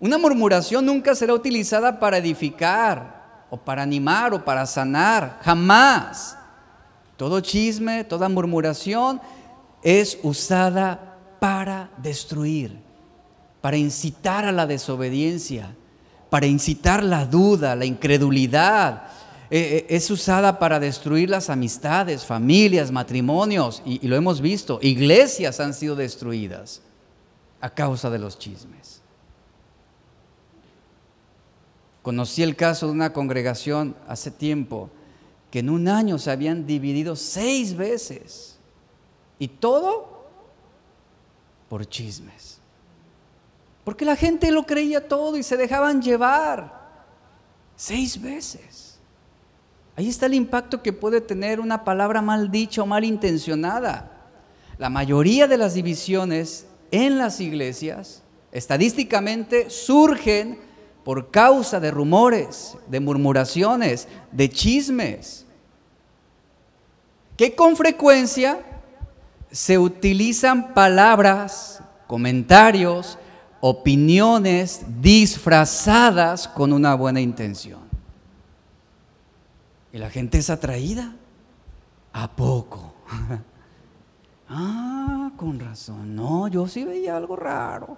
[0.00, 6.38] Una murmuración nunca será utilizada para edificar, o para animar o para sanar, jamás.
[7.18, 9.20] Todo chisme, toda murmuración
[9.82, 12.78] es usada para destruir,
[13.62, 15.74] para incitar a la desobediencia,
[16.28, 19.04] para incitar la duda, la incredulidad.
[19.50, 25.60] Eh, eh, es usada para destruir las amistades, familias, matrimonios, y lo hemos visto, iglesias
[25.60, 26.82] han sido destruidas
[27.60, 29.00] a causa de los chismes.
[32.02, 34.90] Conocí el caso de una congregación hace tiempo
[35.52, 38.58] que en un año se habían dividido seis veces.
[39.38, 40.26] Y todo
[41.68, 42.61] por chismes.
[43.84, 46.80] Porque la gente lo creía todo y se dejaban llevar.
[47.76, 48.98] Seis veces.
[49.96, 54.10] Ahí está el impacto que puede tener una palabra mal dicha o mal intencionada.
[54.78, 60.58] La mayoría de las divisiones en las iglesias, estadísticamente, surgen
[61.04, 65.44] por causa de rumores, de murmuraciones, de chismes,
[67.36, 68.60] que con frecuencia
[69.50, 73.18] se utilizan palabras, comentarios,
[73.64, 77.78] opiniones disfrazadas con una buena intención.
[79.92, 81.14] Y la gente es atraída.
[82.12, 82.92] ¿A poco?
[84.48, 86.16] ah, con razón.
[86.16, 87.96] No, yo sí veía algo raro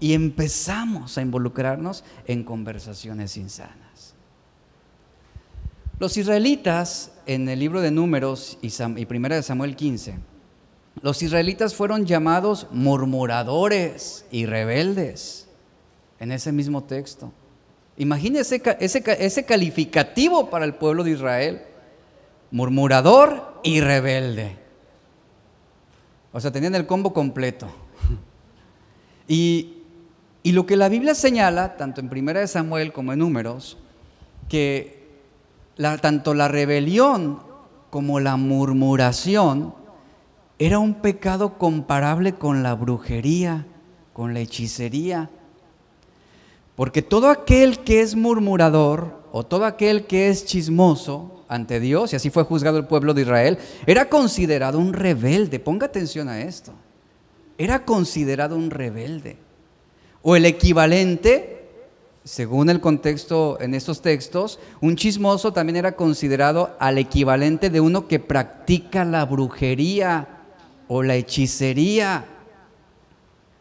[0.00, 4.14] y empezamos a involucrarnos en conversaciones insanas.
[6.00, 10.18] Los israelitas, en el libro de Números y, Primera de Samuel 15,
[11.02, 15.48] los israelitas fueron llamados murmuradores y rebeldes
[16.20, 17.32] en ese mismo texto.
[17.96, 21.62] Imagínese ese, ese calificativo para el pueblo de Israel,
[22.50, 24.56] murmurador y rebelde.
[26.32, 27.68] O sea, tenían el combo completo.
[29.28, 29.82] Y
[30.42, 33.78] y lo que la Biblia señala, tanto en Primera de Samuel como en Números,
[34.48, 35.02] que
[36.00, 37.40] tanto la rebelión
[37.90, 39.74] como la murmuración
[40.66, 43.66] era un pecado comparable con la brujería,
[44.12, 45.28] con la hechicería.
[46.76, 52.16] Porque todo aquel que es murmurador o todo aquel que es chismoso ante Dios, y
[52.16, 55.58] así fue juzgado el pueblo de Israel, era considerado un rebelde.
[55.58, 56.72] Ponga atención a esto.
[57.58, 59.38] Era considerado un rebelde.
[60.22, 61.70] O el equivalente,
[62.22, 68.06] según el contexto en estos textos, un chismoso también era considerado al equivalente de uno
[68.06, 70.38] que practica la brujería
[70.94, 72.22] o la hechicería.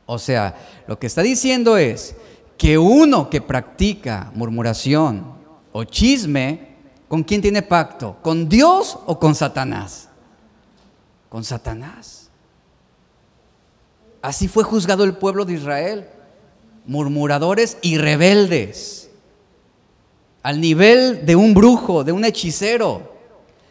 [0.06, 0.54] O sea,
[0.86, 2.14] lo que está diciendo es
[2.58, 5.24] que uno que practica murmuración
[5.72, 6.76] o chisme,
[7.08, 8.18] ¿con quién tiene pacto?
[8.22, 10.10] ¿Con Dios o con Satanás?
[11.30, 12.30] Con Satanás.
[14.22, 16.10] Así fue juzgado el pueblo de Israel,
[16.86, 19.10] murmuradores y rebeldes,
[20.44, 23.10] al nivel de un brujo, de un hechicero.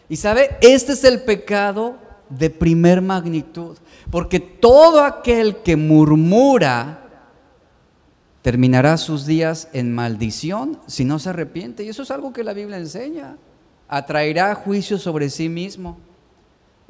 [0.09, 3.77] Y sabe, este es el pecado de primer magnitud,
[4.11, 7.01] porque todo aquel que murmura
[8.43, 11.85] terminará sus días en maldición si no se arrepiente.
[11.85, 13.37] Y eso es algo que la Biblia enseña.
[13.89, 15.99] Atraerá juicio sobre sí mismo.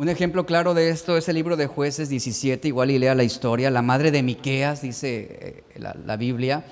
[0.01, 3.25] Un ejemplo claro de esto es el libro de Jueces 17, igual y lea la
[3.25, 3.71] historia.
[3.71, 6.65] La madre de Miqueas, dice eh, la, Biblia,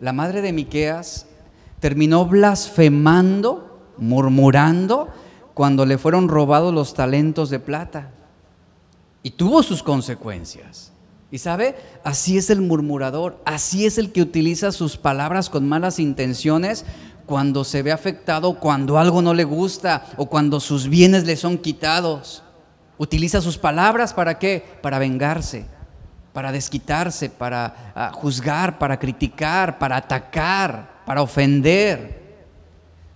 [0.00, 1.26] la madre de Miqueas
[1.80, 5.08] terminó blasfemando, murmurando,
[5.58, 8.12] cuando le fueron robados los talentos de plata.
[9.24, 10.92] Y tuvo sus consecuencias.
[11.32, 15.98] Y sabe, así es el murmurador, así es el que utiliza sus palabras con malas
[15.98, 16.84] intenciones
[17.26, 21.58] cuando se ve afectado, cuando algo no le gusta o cuando sus bienes le son
[21.58, 22.44] quitados.
[22.96, 24.64] Utiliza sus palabras para qué?
[24.80, 25.66] Para vengarse,
[26.32, 32.27] para desquitarse, para ah, juzgar, para criticar, para atacar, para ofender.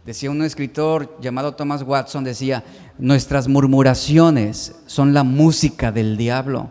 [0.04, 2.64] Decía un escritor llamado Thomas Watson, decía,
[2.98, 6.70] nuestras murmuraciones son la música del diablo.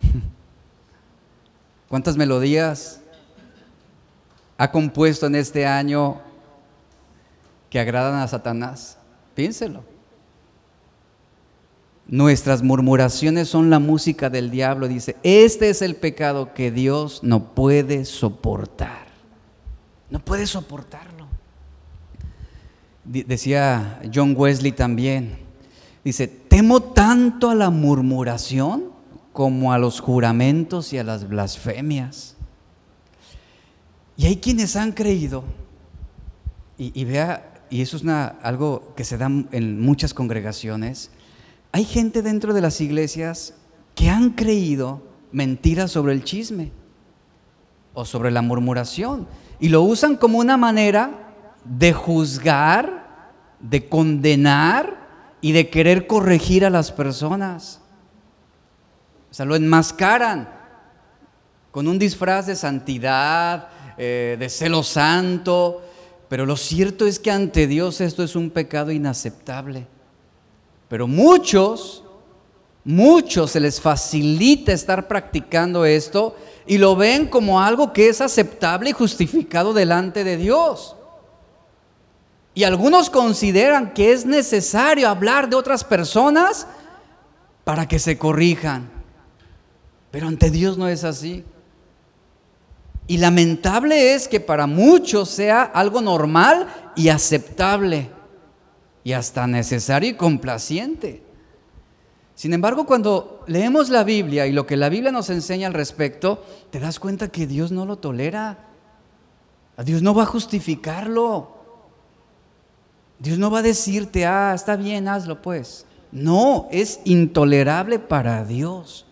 [1.88, 3.00] ¿Cuántas melodías
[4.58, 6.20] ha compuesto en este año
[7.68, 8.98] que agradan a Satanás?
[9.34, 9.82] Piénselo.
[12.06, 14.86] Nuestras murmuraciones son la música del diablo.
[14.86, 19.06] Dice, este es el pecado que Dios no puede soportar.
[20.10, 21.15] No puede soportarlo.
[23.06, 25.38] Decía John Wesley también.
[26.04, 28.90] Dice, temo tanto a la murmuración
[29.32, 32.36] como a los juramentos y a las blasfemias.
[34.16, 35.44] Y hay quienes han creído,
[36.78, 41.10] y, vea, y eso es algo que se da en muchas congregaciones,
[41.72, 43.54] hay gente dentro de las iglesias
[43.94, 45.02] que han creído
[45.32, 46.72] mentiras sobre el chisme
[47.92, 49.26] o sobre la murmuración
[49.60, 51.34] y lo usan como una manera
[51.64, 52.95] de juzgar,
[53.68, 55.06] de condenar
[55.40, 57.80] y de querer corregir a las personas.
[59.30, 60.48] O sea, lo enmascaran
[61.70, 65.82] con un disfraz de santidad, eh, de celo santo,
[66.28, 69.86] pero lo cierto es que ante Dios esto es un pecado inaceptable.
[70.88, 72.04] Pero muchos,
[72.84, 76.36] muchos se les facilita estar practicando esto
[76.66, 80.95] y lo ven como algo que es aceptable y justificado delante de Dios.
[82.56, 86.66] Y algunos consideran que es necesario hablar de otras personas
[87.64, 88.88] para que se corrijan.
[90.10, 91.44] Pero ante Dios no es así.
[93.06, 98.10] Y lamentable es que para muchos sea algo normal y aceptable
[99.04, 101.22] y hasta necesario y complaciente.
[102.34, 106.42] Sin embargo, cuando leemos la Biblia y lo que la Biblia nos enseña al respecto,
[106.70, 108.60] te das cuenta que Dios no lo tolera.
[109.76, 111.55] A Dios no va a justificarlo.
[113.18, 115.86] Dios no va a decirte, ah, está bien, hazlo pues.
[116.12, 119.06] No, es intolerable para Dios.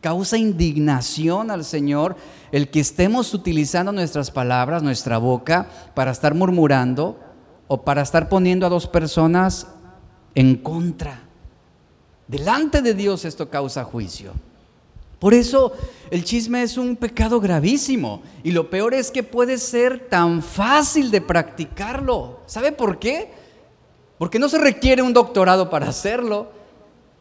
[0.00, 2.16] Causa indignación al Señor
[2.52, 7.18] el que estemos utilizando nuestras palabras, nuestra boca, para estar murmurando,
[7.68, 9.66] o para estar poniendo a dos personas
[10.34, 11.22] en contra.
[12.28, 14.32] Delante de Dios esto causa juicio.
[15.18, 15.72] Por eso
[16.10, 21.10] el chisme es un pecado gravísimo y lo peor es que puede ser tan fácil
[21.10, 22.40] de practicarlo.
[22.46, 23.45] ¿Sabe por qué?
[24.18, 26.50] Porque no se requiere un doctorado para hacerlo,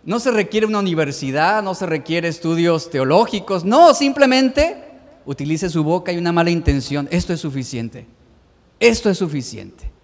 [0.04, 4.84] no se requiere una universidad, no se requiere estudios teológicos, no, simplemente
[5.26, 7.08] utilice su boca y una mala intención.
[7.12, 8.06] Esto es suficiente.
[8.80, 9.96] Esto es suficiente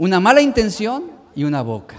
[0.00, 1.96] una mala intención y una boca.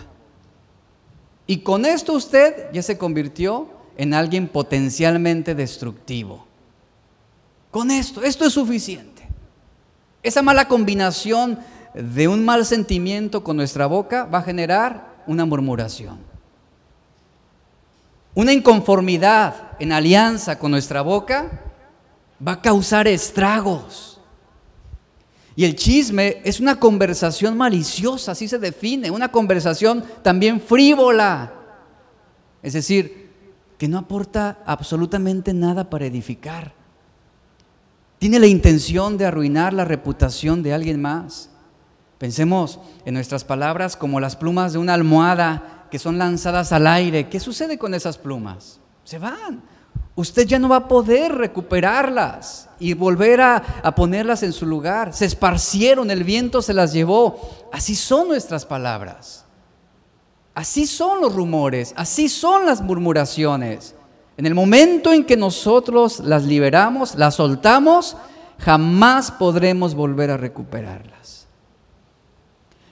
[1.45, 6.47] Y con esto usted ya se convirtió en alguien potencialmente destructivo.
[7.69, 9.21] Con esto, esto es suficiente.
[10.23, 11.59] Esa mala combinación
[11.93, 16.19] de un mal sentimiento con nuestra boca va a generar una murmuración.
[18.33, 21.61] Una inconformidad en alianza con nuestra boca
[22.45, 24.19] va a causar estragos.
[25.55, 31.51] Y el chisme es una conversación maliciosa, así se define, una conversación también frívola.
[32.63, 33.29] Es decir,
[33.77, 36.73] que no aporta absolutamente nada para edificar.
[38.17, 41.50] Tiene la intención de arruinar la reputación de alguien más.
[42.21, 47.27] Pensemos en nuestras palabras como las plumas de una almohada que son lanzadas al aire.
[47.29, 48.79] ¿Qué sucede con esas plumas?
[49.03, 49.63] Se van.
[50.13, 53.63] usted ya no va a poder recuperarlas y volver a,
[53.95, 55.15] ponerlas en su lugar.
[55.15, 57.39] Se esparcieron, el viento se las llevó.
[57.73, 59.45] Así son nuestras palabras.
[60.53, 63.95] Así son los rumores, así son las murmuraciones.
[64.37, 68.15] En el momento en que nosotros las liberamos, las soltamos,
[68.59, 71.40] jamás podremos volver a recuperarlas.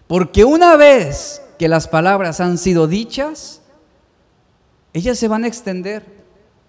[0.09, 3.61] Porque una vez que las palabras han sido dichas,
[4.91, 6.03] ellas se van a extender,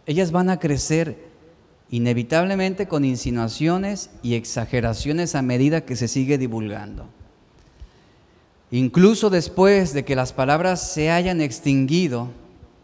[0.05, 1.17] ellas van a crecer
[1.89, 7.07] inevitablemente con insinuaciones y exageraciones a medida que se sigue divulgando.
[8.71, 12.29] Incluso después de que las palabras se hayan extinguido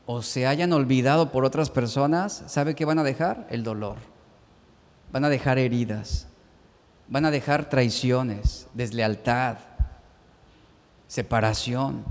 [0.07, 3.47] o se hayan olvidado por otras personas, ¿sabe qué van a dejar?
[3.51, 3.97] El dolor.
[5.13, 6.29] Van a dejar heridas,
[7.09, 9.59] van a dejar traiciones, deslealtad,
[11.07, 12.05] separación.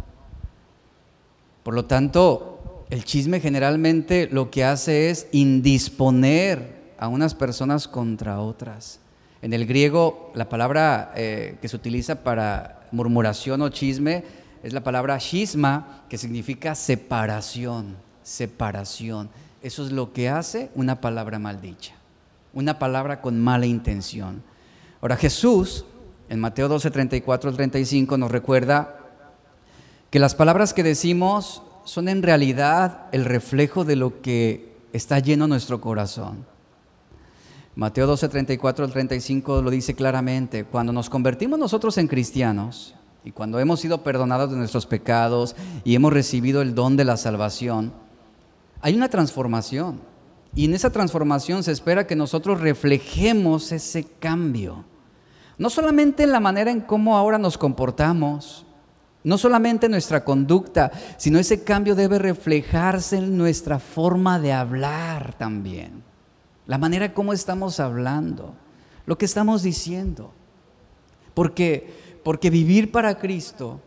[1.64, 8.40] Por lo tanto, el chisme generalmente lo que hace es indisponer a unas personas contra
[8.40, 9.00] otras.
[9.42, 14.24] En el griego, la palabra eh, que se utiliza para murmuración o chisme
[14.64, 19.30] es la palabra shisma, que significa separación, separación.
[19.62, 21.94] Eso es lo que hace una palabra maldicha,
[22.54, 24.42] una palabra con mala intención.
[25.02, 25.86] Ahora Jesús,
[26.30, 29.00] en Mateo 12, 34 al 35, nos recuerda
[30.10, 35.48] que las palabras que decimos son en realidad el reflejo de lo que está lleno
[35.48, 36.46] nuestro corazón.
[37.76, 40.64] Mateo 12, 34 al 35 lo dice claramente.
[40.64, 45.96] Cuando nos convertimos nosotros en cristianos y cuando hemos sido perdonados de nuestros pecados y
[45.96, 47.92] hemos recibido el don de la salvación,
[48.82, 50.00] hay una transformación.
[50.56, 54.86] Y en esa transformación se espera que nosotros reflejemos ese cambio.
[55.58, 58.66] No solamente en la manera en cómo ahora nos comportamos,
[59.24, 65.34] no solamente en nuestra conducta, sino ese cambio debe reflejarse en nuestra forma de hablar
[65.38, 66.04] también
[66.68, 68.56] la manera como estamos hablando,
[69.06, 70.32] lo que estamos diciendo.
[71.34, 73.82] Porque, porque vivir para Cristo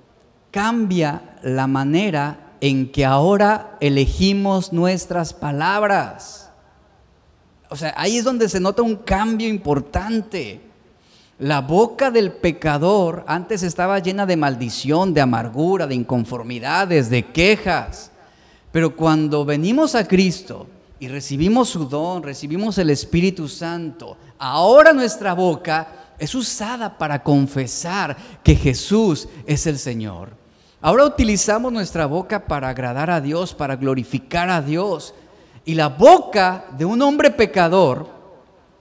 [0.50, 6.50] cambia la manera en que ahora elegimos nuestras palabras.
[7.70, 10.60] O sea, ahí es donde se nota un cambio importante.
[11.38, 18.10] La boca del pecador antes estaba llena de maldición, de amargura, de inconformidades, de quejas.
[18.72, 20.66] Pero cuando venimos a Cristo,
[21.00, 25.86] y recibimos su don, recibimos el Espíritu Santo, ahora nuestra boca
[26.18, 30.30] es usada para confesar que Jesús es el Señor.
[30.80, 35.14] Ahora utilizamos nuestra boca para agradar a Dios, para glorificar a Dios.
[35.64, 38.08] Y la boca de un hombre pecador,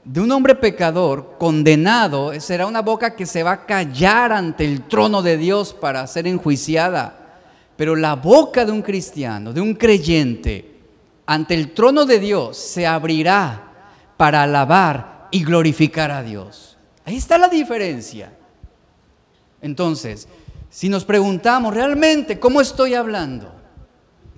[0.08, 4.84] de un hombre pecador condenado, será una boca que se va a callar ante el
[4.84, 7.42] trono de Dios para ser enjuiciada.
[7.76, 10.80] Pero la boca de un cristiano, de un creyente,
[11.26, 13.74] ante el trono de Dios se abrirá
[14.16, 16.78] para alabar y glorificar a Dios.
[17.04, 18.32] Ahí está la diferencia.
[19.62, 20.30] Entonces,
[20.70, 23.52] si nos preguntamos realmente cómo estoy hablando,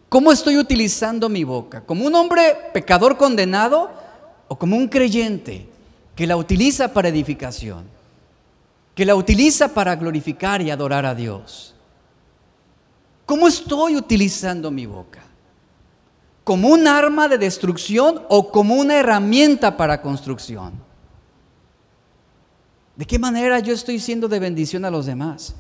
[0.10, 4.09] cómo estoy utilizando mi boca, como un hombre pecador condenado
[4.50, 5.70] o como un creyente
[6.14, 7.86] que la utiliza para edificación,
[8.93, 11.74] que la utiliza para glorificar y adorar a Dios.
[13.26, 15.30] ¿Cómo estoy utilizando mi boca?
[16.50, 20.74] como un arma de destrucción o como una herramienta para construcción.
[22.95, 25.54] ¿De qué manera yo estoy siendo de bendición a los demás?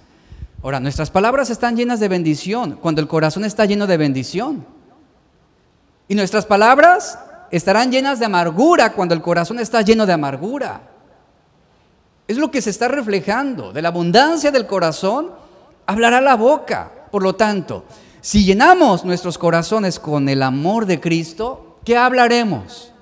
[0.63, 4.65] Ahora, nuestras palabras están llenas de bendición cuando el corazón está lleno de bendición.
[6.07, 7.19] Y nuestras palabras
[7.51, 10.81] estarán llenas de amargura cuando el corazón está lleno de amargura.
[12.27, 13.73] Es lo que se está reflejando.
[13.73, 15.31] De la abundancia del corazón
[15.85, 16.91] hablará la boca.
[17.11, 17.85] Por lo tanto,
[18.21, 22.93] si llenamos nuestros corazones con el amor de Cristo, ¿qué hablaremos?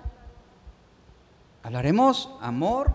[1.63, 2.93] Hablaremos amor,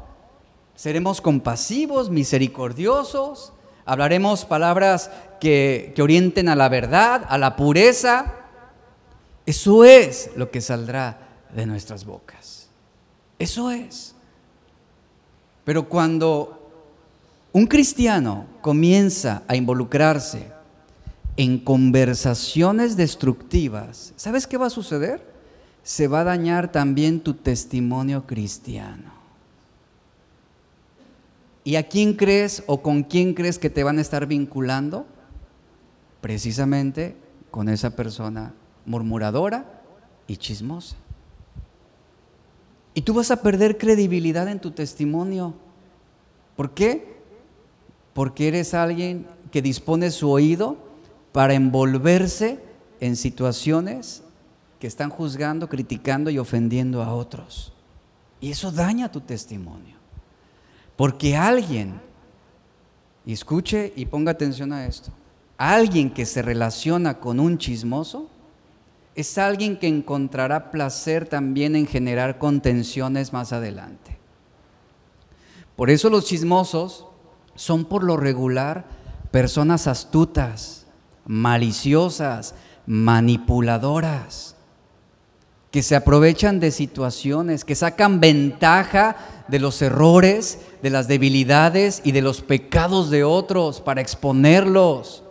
[0.74, 3.53] seremos compasivos, misericordiosos,
[3.84, 8.36] hablaremos palabras que, que orienten a la verdad, a la pureza.
[9.44, 11.22] Eso es lo que saldrá
[11.55, 12.68] de nuestras bocas.
[13.38, 14.14] Eso es.
[15.64, 16.59] Pero cuando
[17.53, 20.50] un cristiano comienza a involucrarse
[21.36, 25.32] en conversaciones destructivas, ¿sabes qué va a suceder?
[25.82, 29.12] Se va a dañar también tu testimonio cristiano.
[31.64, 35.07] ¿Y a quién crees o con quién crees que te van a estar vinculando?
[36.20, 37.16] Precisamente
[37.50, 39.80] con esa persona murmuradora
[40.26, 40.96] y chismosa.
[42.95, 45.55] Y tú vas a perder credibilidad en tu testimonio.
[46.57, 47.16] ¿Por qué?
[48.12, 50.76] Porque eres alguien que dispone su oído
[51.32, 52.61] para envolverse
[53.01, 54.22] en situaciones
[54.78, 57.72] que están juzgando, criticando y ofendiendo a otros.
[58.40, 59.97] Y eso daña tu testimonio.
[60.97, 62.01] Porque alguien,
[63.24, 65.11] escuche y ponga atención a esto,
[65.57, 68.28] alguien que se relaciona con un chismoso
[69.15, 74.19] es alguien que encontrará placer también en generar contenciones más adelante.
[75.77, 77.07] Por eso los chismosos
[77.55, 78.85] son por lo regular
[79.31, 80.87] personas astutas,
[81.27, 82.55] maliciosas,
[82.87, 84.57] manipuladoras,
[85.71, 89.17] que se aprovechan de situaciones, que sacan ventaja
[89.49, 95.25] de los errores, de las debilidades y de los pecados de otros para exponerlos.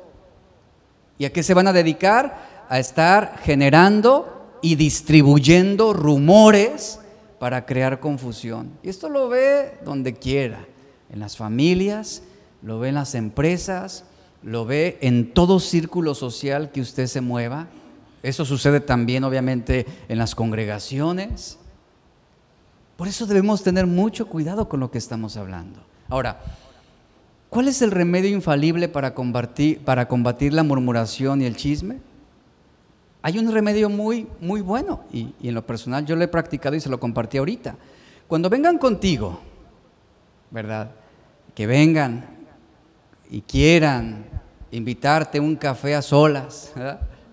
[1.19, 2.50] ¿Y a qué se van a dedicar?
[2.71, 6.99] A estar generando y distribuyendo rumores
[7.37, 8.71] para crear confusión.
[8.81, 10.65] Y esto lo ve donde quiera,
[11.09, 12.23] en las familias,
[12.61, 14.05] lo ve en las empresas,
[14.41, 17.67] lo ve en todo círculo social que usted se mueva.
[18.23, 21.57] Eso sucede también obviamente en las congregaciones.
[22.95, 25.81] Por eso debemos tener mucho cuidado con lo que estamos hablando.
[26.07, 26.39] Ahora,
[27.49, 31.97] ¿cuál es el remedio infalible para combatir, para combatir la murmuración y el chisme?
[33.21, 36.79] Hay un remedio muy, muy bueno y, en lo personal yo lo he practicado y
[36.79, 37.75] se lo compartí ahorita.
[38.27, 39.39] Cuando vengan contigo,
[40.49, 40.91] ¿verdad?
[41.53, 42.25] Que vengan
[43.29, 44.25] y quieran
[44.71, 46.73] invitarte un café a solas,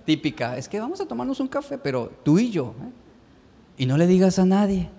[0.04, 2.92] típica, es que vamos a tomarnos un café, pero tú y yo, ¿eh?
[3.78, 4.90] y no le digas a nadie.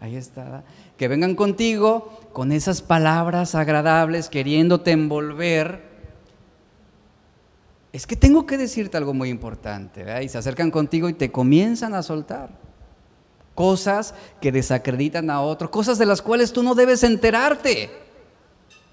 [0.00, 0.62] Ahí está.
[0.96, 5.85] Que vengan contigo con esas palabras agradables, queriéndote envolver.
[7.96, 10.22] Es que tengo que decirte algo muy importante.
[10.22, 12.50] Y se acercan contigo y te comienzan a soltar.
[13.54, 17.88] Cosas que desacreditan a otros, cosas de las cuales tú no debes enterarte.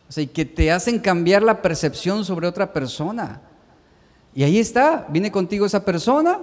[0.08, 3.42] O y que te hacen cambiar la percepción sobre otra persona.
[4.34, 6.40] Y ahí está, viene contigo esa persona.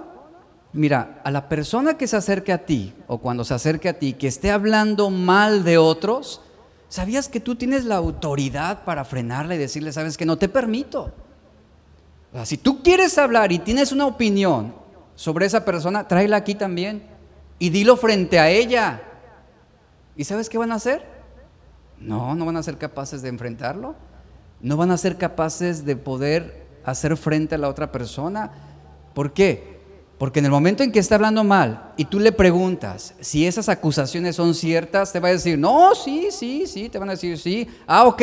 [0.71, 4.13] Mira, a la persona que se acerque a ti, o cuando se acerque a ti,
[4.13, 6.41] que esté hablando mal de otros,
[6.89, 11.11] ¿sabías que tú tienes la autoridad para frenarle y decirle, sabes que no te permito?
[12.45, 14.73] Si tú quieres hablar y tienes una opinión
[15.15, 17.03] sobre esa persona, tráela aquí también
[17.59, 19.01] y dilo frente a ella.
[20.15, 21.05] ¿Y sabes qué van a hacer?
[21.99, 23.95] No, no van a ser capaces de enfrentarlo.
[24.61, 28.51] No van a ser capaces de poder hacer frente a la otra persona.
[29.13, 29.79] ¿Por qué?
[30.17, 33.69] Porque en el momento en que está hablando mal y tú le preguntas si esas
[33.69, 37.37] acusaciones son ciertas, te va a decir, no, sí, sí, sí, te van a decir,
[37.37, 37.67] sí.
[37.87, 38.21] Ah, ok,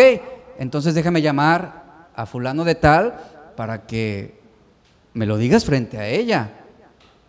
[0.58, 4.38] entonces déjame llamar a fulano de tal para que
[5.14, 6.60] me lo digas frente a ella.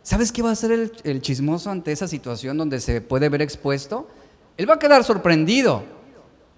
[0.04, 4.08] ¿Sabes qué va a hacer el, chismoso ante esa situación donde se puede ver expuesto?
[4.56, 5.82] Él va a quedar sorprendido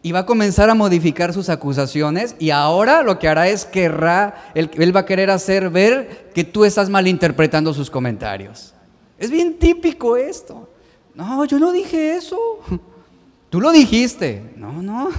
[0.04, 4.52] y va a comenzar a modificar sus acusaciones y ahora lo que hará es querrá,
[4.56, 8.74] él, él, va a querer hacer ver que tú estás malinterpretando sus comentarios.
[9.18, 10.68] Es bien típico esto.
[11.16, 12.60] No, yo no dije eso.
[13.50, 14.52] Tú lo dijiste.
[14.58, 15.10] No, no.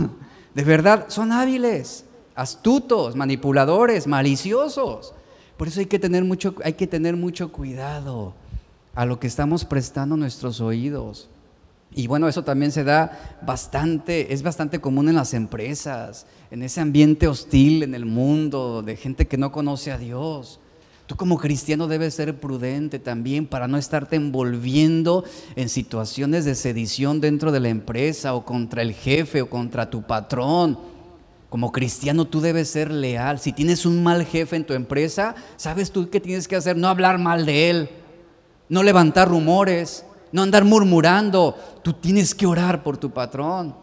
[0.55, 2.05] De verdad, son hábiles,
[2.35, 5.15] astutos, manipuladores, maliciosos.
[5.57, 8.35] Por eso hay que tener mucho, hay que tener mucho cuidado
[8.95, 11.29] a lo que estamos prestando nuestros oídos.
[11.95, 16.81] Y bueno, eso también se da bastante, es bastante común en las empresas, en ese
[16.81, 20.59] ambiente hostil en el mundo, de gente que no conoce a Dios.
[21.07, 25.25] Tú como cristiano debes ser prudente también para no estarte envolviendo
[25.57, 30.03] en situaciones de sedición dentro de la empresa o contra el jefe o contra tu
[30.03, 30.79] patrón.
[31.53, 33.39] Como cristiano tú debes ser leal.
[33.39, 36.79] Si tienes un mal jefe en tu empresa, ¿sabes tú qué tienes que hacer?
[36.79, 37.91] No hablar mal de él,
[38.71, 41.55] no levantar rumores, no andar murmurando.
[41.83, 43.77] Tú tienes que orar por tu patrón,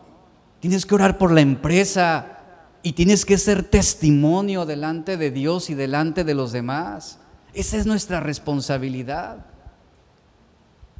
[0.60, 2.40] tienes que orar por la empresa
[2.82, 7.20] y tienes que ser testimonio delante de Dios y delante de los demás.
[7.54, 9.46] Esa es nuestra responsabilidad.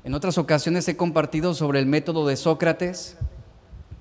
[0.04, 3.18] En otras ocasiones he compartido sobre el método de Sócrates,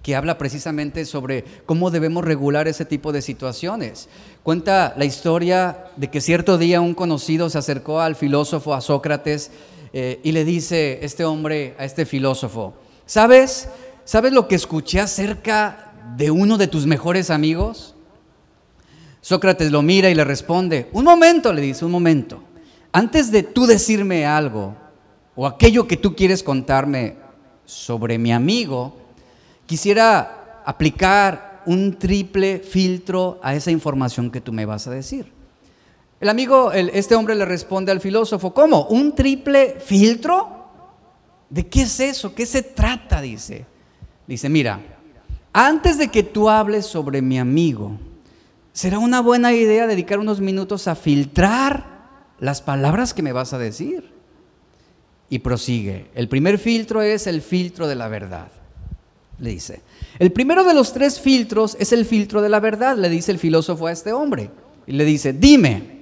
[0.08, 4.08] que habla precisamente sobre cómo debemos regular ese tipo de situaciones.
[4.42, 9.50] Cuenta la historia de que cierto día un conocido se acercó al filósofo, a Sócrates,
[9.92, 12.72] eh, y le dice este hombre a este filósofo,
[13.04, 13.68] ¿sabes?
[14.06, 17.94] ¿Sabes lo que escuché acerca de uno de tus mejores amigos?
[19.20, 22.42] Sócrates lo mira y le responde, un momento, le dice, un momento,
[22.92, 24.74] antes de tú decirme algo
[25.36, 27.16] o aquello que tú quieres contarme
[27.66, 29.07] sobre mi amigo,
[29.68, 35.30] quisiera aplicar un triple filtro a esa información que tú me vas a decir.
[36.18, 38.86] El amigo, este hombre le responde al filósofo, ¿cómo?
[38.86, 40.70] ¿Un triple filtro?
[41.50, 42.34] ¿De qué es eso?
[42.34, 43.20] ¿Qué se trata?
[43.20, 43.66] Dice.
[44.26, 44.80] Dice, mira,
[45.52, 47.98] antes de que tú hables sobre mi amigo,
[48.72, 51.84] será una buena idea dedicar unos minutos a filtrar
[52.40, 54.12] las palabras que me vas a decir.
[55.28, 56.10] Y prosigue.
[56.14, 58.50] El primer filtro es el filtro de la verdad.
[59.38, 59.82] Le dice.
[60.18, 63.38] El primero de los tres filtros es el filtro de la verdad, le dice el
[63.38, 64.50] filósofo a este hombre.
[64.86, 65.98] Y le dice, dime,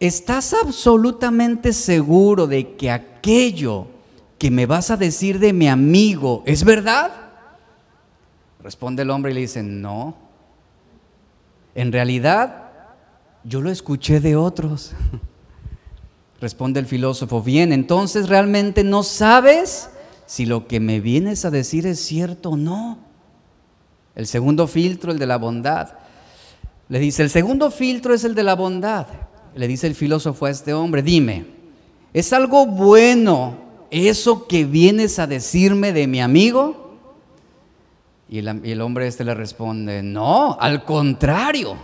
[0.00, 3.86] ¿estás absolutamente seguro de que aquello
[4.38, 7.12] que me vas a decir de mi amigo es verdad?
[8.62, 10.16] Responde el hombre y le dice, no.
[11.74, 12.70] En realidad,
[13.44, 14.92] yo lo escuché de otros.
[16.40, 19.90] Responde el filósofo, bien, entonces realmente no sabes
[20.28, 22.98] si lo que me vienes a decir es cierto o no.
[24.14, 25.94] El segundo filtro, el de la bondad.
[26.90, 29.06] Le dice, el segundo filtro es el de la bondad.
[29.54, 31.46] Le dice el filósofo a este hombre, dime,
[32.12, 33.56] ¿es algo bueno
[33.90, 36.98] eso que vienes a decirme de mi amigo?
[38.28, 41.74] Y el, y el hombre este le responde, no, al contrario.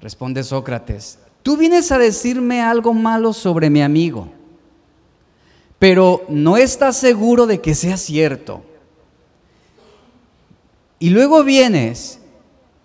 [0.00, 4.28] Responde Sócrates, tú vienes a decirme algo malo sobre mi amigo,
[5.78, 8.62] pero no estás seguro de que sea cierto.
[10.98, 12.18] Y luego vienes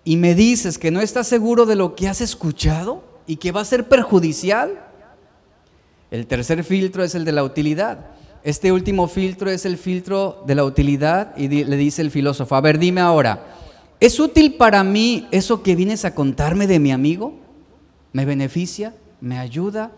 [0.04, 3.62] y me dices que no estás seguro de lo que has escuchado y que va
[3.62, 4.80] a ser perjudicial.
[6.10, 8.06] El tercer filtro es el de la utilidad.
[8.44, 12.60] Este último filtro es el filtro de la utilidad y le dice el filósofo, a
[12.60, 13.46] ver, dime ahora,
[13.98, 17.32] ¿es útil para mí eso que vienes a contarme de mi amigo?
[18.12, 18.94] ¿Me beneficia?
[19.20, 19.90] ¿Me ayuda?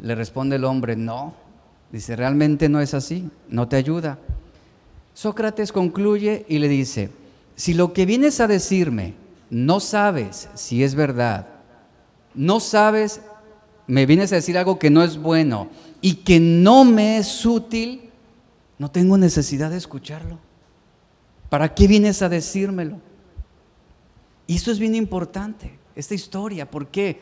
[0.00, 1.41] Le responde el hombre, no.
[1.92, 4.18] Dice, realmente no es así, no te ayuda.
[5.12, 7.10] Sócrates concluye y le dice,
[7.54, 9.14] si lo que vienes a decirme
[9.50, 11.46] no sabes si es verdad,
[12.34, 13.20] no sabes,
[13.86, 15.68] me vienes a decir algo que no es bueno
[16.00, 18.08] y que no me es útil,
[18.78, 20.38] no tengo necesidad de escucharlo.
[21.50, 22.96] ¿Para qué vienes a decírmelo?
[24.46, 26.70] Y esto es bien importante, esta historia.
[26.70, 27.20] ¿Por qué?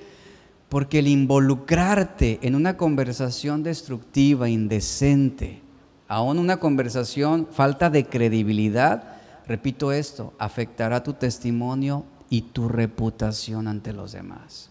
[0.70, 5.60] Porque el involucrarte en una conversación destructiva, indecente,
[6.08, 9.16] aún una conversación falta de credibilidad,
[9.46, 14.70] repito esto, afectará tu testimonio y tu reputación ante los demás.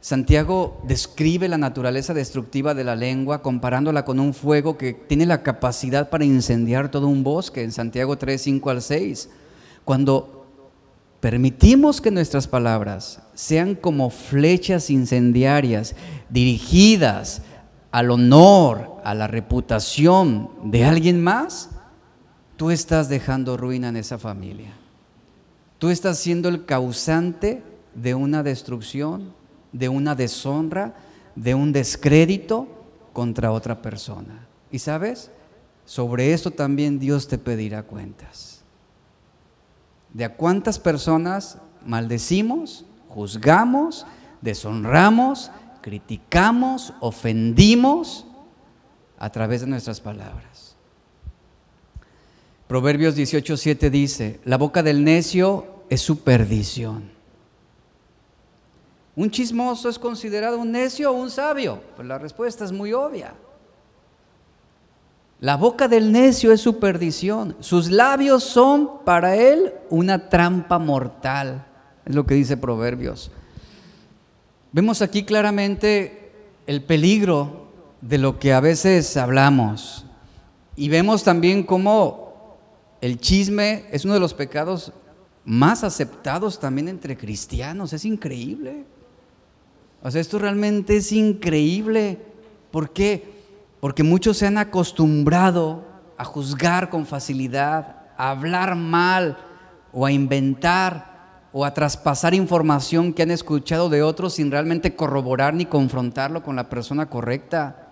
[0.00, 5.42] Santiago describe la naturaleza destructiva de la lengua comparándola con un fuego que tiene la
[5.42, 9.28] capacidad para incendiar todo un bosque en Santiago 3, 5 al 6.
[9.84, 10.37] Cuando
[11.20, 15.94] permitimos que nuestras palabras sean como flechas incendiarias
[16.28, 17.42] dirigidas
[17.90, 21.70] al honor, a la reputación de alguien más,
[22.56, 24.72] tú estás dejando ruina en esa familia.
[25.78, 27.62] Tú estás siendo el causante
[27.94, 29.32] de una destrucción,
[29.72, 30.94] de una deshonra,
[31.34, 32.66] de un descrédito
[33.12, 34.46] contra otra persona.
[34.70, 35.30] Y sabes,
[35.84, 38.57] sobre esto también Dios te pedirá cuentas.
[40.12, 44.06] De a cuántas personas maldecimos, juzgamos,
[44.40, 45.50] deshonramos,
[45.80, 48.26] criticamos, ofendimos
[49.18, 50.76] a través de nuestras palabras.
[52.66, 57.10] Proverbios 18:7 dice, la boca del necio es su perdición.
[59.16, 61.82] ¿Un chismoso es considerado un necio o un sabio?
[61.96, 63.34] Pues la respuesta es muy obvia.
[65.40, 67.56] La boca del necio es su perdición.
[67.60, 71.64] Sus labios son para él una trampa mortal.
[72.04, 73.30] Es lo que dice Proverbios.
[74.72, 76.32] Vemos aquí claramente
[76.66, 77.68] el peligro
[78.00, 80.04] de lo que a veces hablamos.
[80.74, 82.58] Y vemos también cómo
[83.00, 84.92] el chisme es uno de los pecados
[85.44, 87.92] más aceptados también entre cristianos.
[87.92, 88.84] Es increíble.
[90.02, 92.18] O sea, esto realmente es increíble.
[92.72, 93.37] ¿Por qué?
[93.80, 95.84] Porque muchos se han acostumbrado
[96.16, 99.38] a juzgar con facilidad, a hablar mal
[99.92, 101.18] o a inventar
[101.52, 106.56] o a traspasar información que han escuchado de otros sin realmente corroborar ni confrontarlo con
[106.56, 107.88] la persona correcta.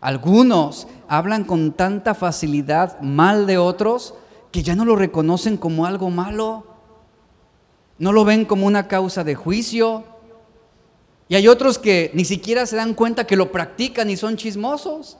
[0.00, 4.14] Algunos hablan con tanta facilidad mal de otros
[4.52, 6.66] que ya no lo reconocen como algo malo,
[7.98, 10.04] no lo ven como una causa de juicio.
[11.28, 15.18] Y hay otros que ni siquiera se dan cuenta que lo practican y son chismosos.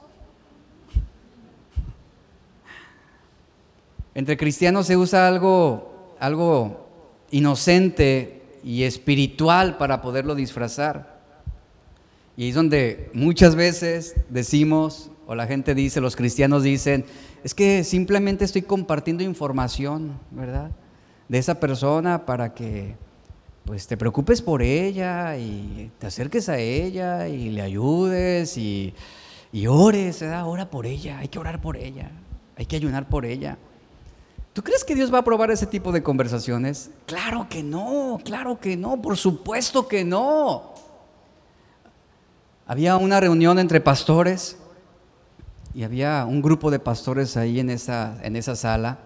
[4.15, 6.87] Entre cristianos se usa algo, algo
[7.29, 11.17] inocente y espiritual para poderlo disfrazar.
[12.35, 17.05] Y es donde muchas veces decimos, o la gente dice, los cristianos dicen,
[17.43, 20.71] es que simplemente estoy compartiendo información, ¿verdad?
[21.27, 22.95] De esa persona para que
[23.67, 28.93] pues te preocupes por ella y te acerques a ella y le ayudes y,
[29.51, 30.47] y ores, ¿verdad?
[30.47, 32.09] Ora por ella, hay que orar por ella,
[32.55, 33.57] hay que ayunar por ella.
[34.53, 36.91] ¿Tú crees que Dios va a aprobar ese tipo de conversaciones?
[37.07, 40.73] Claro que no, claro que no, por supuesto que no.
[42.65, 44.57] había una reunión entre pastores
[45.75, 48.99] y había un grupo de pastores ahí en esa, en esa sala.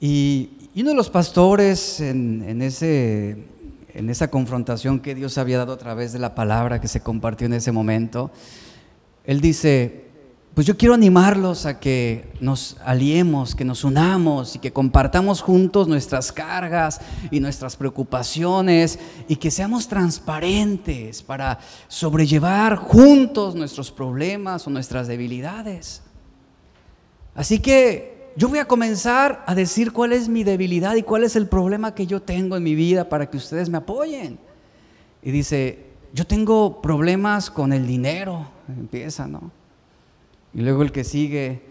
[0.00, 6.18] Y, uno de los pastores en esa confrontación que Dios había dado a través de
[6.18, 8.30] la palabra que se compartió en ese momento,
[9.24, 10.04] él dice,
[10.54, 15.88] pues yo quiero animarlos a que nos aliemos, que nos unamos y que compartamos juntos
[15.88, 17.00] nuestras cargas
[17.32, 21.58] y nuestras preocupaciones y que seamos transparentes para
[21.88, 26.02] sobrellevar juntos nuestros problemas o nuestras debilidades.
[27.34, 31.36] Así que yo voy a comenzar a decir cuál es mi debilidad y cuál es
[31.36, 34.38] el problema que yo tengo en mi vida para que ustedes me apoyen.
[35.22, 39.50] Y dice, yo tengo problemas con el dinero, empieza, ¿no?
[40.52, 41.62] Y luego el que sigue,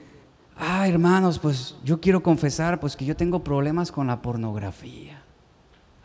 [0.57, 5.22] ah, hermanos, pues yo quiero confesar pues que yo tengo problemas con la pornografía.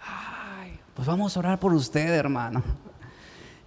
[0.05, 2.63] Ay, pues vamos a orar por usted, hermano.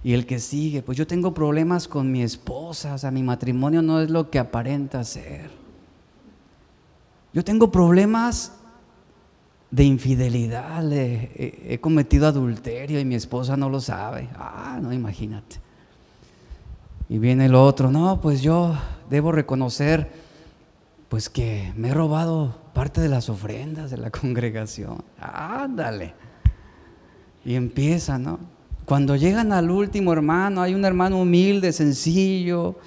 [0.04, 3.82] Y el que sigue, pues yo tengo problemas con mi esposa, o sea, mi matrimonio
[3.82, 5.61] no es lo que aparenta ser.
[7.34, 8.54] Yo tengo problemas
[9.70, 14.28] de infidelidad, he cometido adulterio y mi esposa no lo sabe.
[14.36, 15.58] Ah, no, imagínate.
[17.08, 18.74] Y viene el otro, no, pues yo
[19.10, 20.10] debo reconocer
[21.12, 25.04] pues que me he robado parte de las ofrendas de la congregación.
[25.20, 26.14] Ándale.
[27.44, 28.40] Y empieza, ¿no?
[28.86, 32.78] Cuando llegan al último hermano, hay un hermano humilde, sencillo,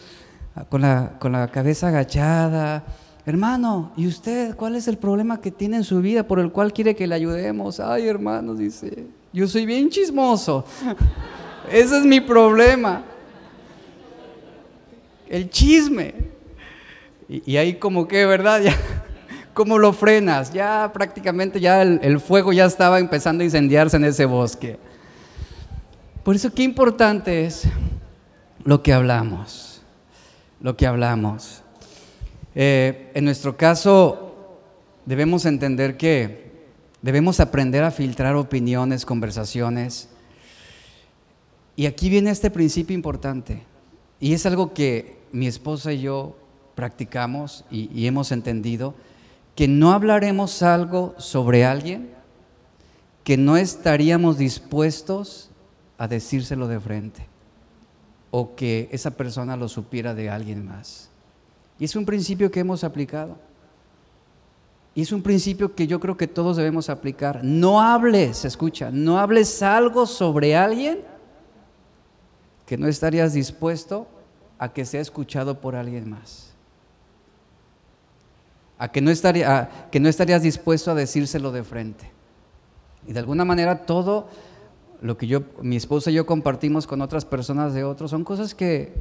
[0.71, 2.83] con la, con la cabeza agachada.
[3.27, 6.73] Hermano, ¿y usted cuál es el problema que tiene en su vida por el cual
[6.73, 7.81] quiere que le ayudemos?
[7.81, 10.65] Ay, hermano, dice, yo soy bien chismoso.
[11.73, 13.05] Ese es mi problema
[15.35, 16.15] el chisme.
[17.29, 18.61] Y, ahí como que, ¿verdad?
[18.65, 18.77] Ya,
[19.53, 20.53] ¿Cómo lo frenas?
[20.53, 24.79] Ya prácticamente ya el, fuego ya estaba empezando a incendiarse en ese bosque.
[26.25, 27.65] Por eso qué importante es
[28.65, 29.83] lo que hablamos,
[30.61, 31.64] lo que hablamos.
[32.55, 34.61] Eh, en nuestro caso
[35.07, 36.53] debemos entender que
[37.03, 40.09] debemos aprender a filtrar opiniones, conversaciones.
[41.77, 43.63] Y aquí viene este principio importante.
[44.21, 46.37] Y es algo que mi esposa y yo
[46.75, 48.95] practicamos y, hemos entendido,
[49.55, 52.11] que no hablaremos algo sobre alguien
[53.23, 55.51] que no estaríamos dispuestos
[55.99, 57.27] a decírselo de frente
[58.31, 61.11] o que esa persona lo supiera de alguien más.
[61.79, 63.37] Y es un principio que hemos aplicado.
[64.95, 67.43] Y es un principio que yo creo que todos debemos aplicar.
[67.43, 71.01] No hables, escucha, no hables algo sobre alguien
[72.65, 74.07] que no estarías dispuesto
[74.59, 76.53] a que sea escuchado por alguien más.
[78.79, 82.11] A que no, estaría, que no estarías dispuesto a decírselo de frente.
[83.07, 84.29] Y de alguna manera todo
[85.03, 88.55] lo que yo, mi esposa y yo compartimos con otras personas de otros son cosas
[88.55, 88.95] que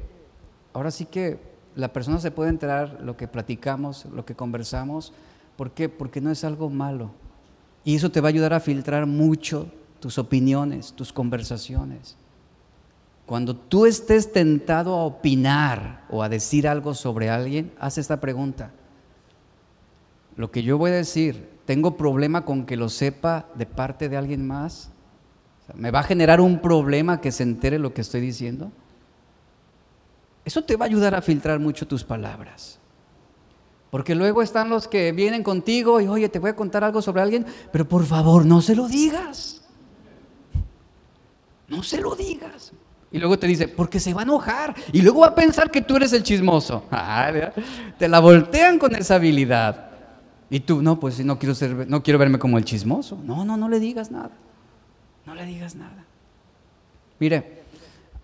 [0.74, 1.40] ahora sí que
[1.76, 5.14] la persona se puede enterar lo que platicamos, lo que conversamos.
[5.56, 5.90] ¿Por qué?
[5.90, 7.12] Porque no es algo malo.
[7.84, 12.16] Y eso te va a ayudar a filtrar mucho tus opiniones, tus conversaciones.
[13.26, 18.72] Cuando tú estés tentado a opinar o a decir algo sobre alguien, haz esta pregunta.
[20.36, 24.18] Lo que yo voy a decir, ¿tengo problema con que lo sepa de parte de
[24.18, 24.92] alguien más?
[25.74, 28.72] ¿Me va a generar un problema que se entere lo que estoy diciendo?
[30.46, 32.80] Eso te va a ayudar a filtrar mucho tus palabras.
[33.90, 37.22] Porque luego están los que vienen contigo y, oye, te voy a contar algo sobre
[37.22, 39.62] alguien, pero por favor no se lo digas.
[41.68, 42.74] No se lo digas.
[43.12, 44.74] Y luego te dice, porque se va a enojar.
[44.92, 46.86] Y luego va a pensar que tú eres el chismoso.
[48.00, 49.92] Te la voltean con esa habilidad.
[50.50, 53.20] Y tú, no, pues no quiero, ser, no quiero verme como el chismoso.
[53.24, 54.32] No, no, no le digas nada.
[55.28, 56.04] No le digas nada.
[57.20, 57.63] Mire,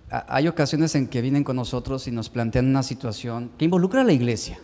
[0.10, 4.03] hay ocasiones en que vienen con nosotros y nos plantean una situación que involucra a
[4.03, 4.60] la iglesia.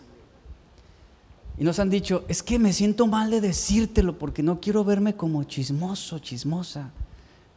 [1.58, 5.14] Y nos han dicho, es que me siento mal de decírtelo porque no quiero verme
[5.14, 6.90] como chismoso, chismosa.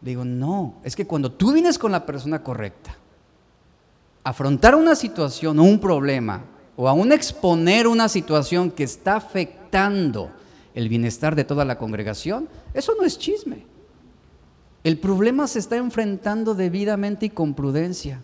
[0.01, 2.95] Digo, no, es que cuando tú vienes con la persona correcta,
[4.23, 6.43] afrontar una situación o un problema,
[6.77, 10.31] o aún exponer una situación que está afectando
[10.73, 13.65] el bienestar de toda la congregación, eso no es chisme.
[14.89, 18.23] El problema se está enfrentando debidamente y con prudencia.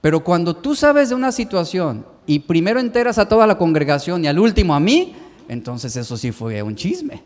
[0.00, 4.26] Pero cuando tú sabes de una situación y primero enteras a toda la congregación y
[4.26, 5.14] al último a mí,
[5.48, 7.22] entonces eso sí fue un chisme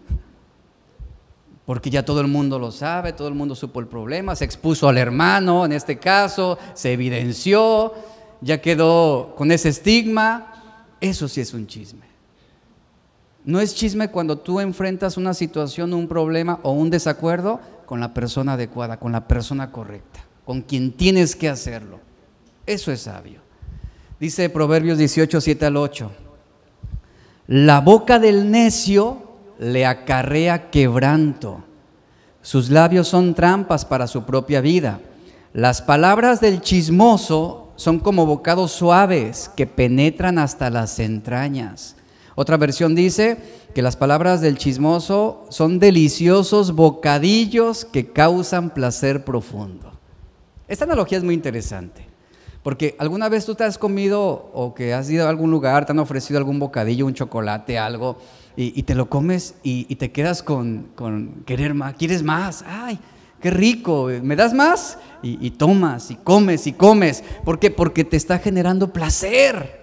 [1.65, 4.89] porque ya todo el mundo lo sabe, todo el mundo supo el problema, se expuso
[4.89, 7.95] al hermano en este caso, se evidenció,
[8.41, 10.97] ya quedó con ese estigma.
[11.01, 12.10] Eso sí es un chisme.
[13.45, 18.15] No es chisme cuando tú enfrentas una situación, un problema o un desacuerdo con la
[18.15, 20.21] persona adecuada, con la persona correcta.
[20.45, 22.01] con quien tienes que hacerlo.
[22.67, 23.39] Eso es sabio.
[24.19, 26.11] Dice Proverbios 18, 7 al 8.
[27.47, 29.23] La boca del necio
[29.61, 31.63] le acarrea quebranto.
[32.43, 35.01] Sus labios son trampas para su propia vida.
[35.53, 41.97] Las palabras del chismoso son como bocados suaves que penetran hasta las entrañas.
[42.41, 43.37] Otra versión dice
[43.75, 49.93] que las palabras del chismoso son deliciosos bocadillos que causan placer profundo.
[50.67, 52.07] Esta analogía es muy interesante,
[52.63, 55.93] porque alguna vez tú te has comido o que has ido a algún lugar, te
[55.93, 58.17] han ofrecido algún bocadillo, un chocolate, algo,
[58.57, 60.93] y, te lo comes y, te quedas con,
[61.45, 62.99] querer más, quieres más, ay,
[63.43, 64.97] qué rico, ¿me das más?
[65.23, 67.23] Y, y tomas y comes y comes.
[67.45, 67.71] ¿Por qué?
[67.71, 69.80] Porque te está generando placer.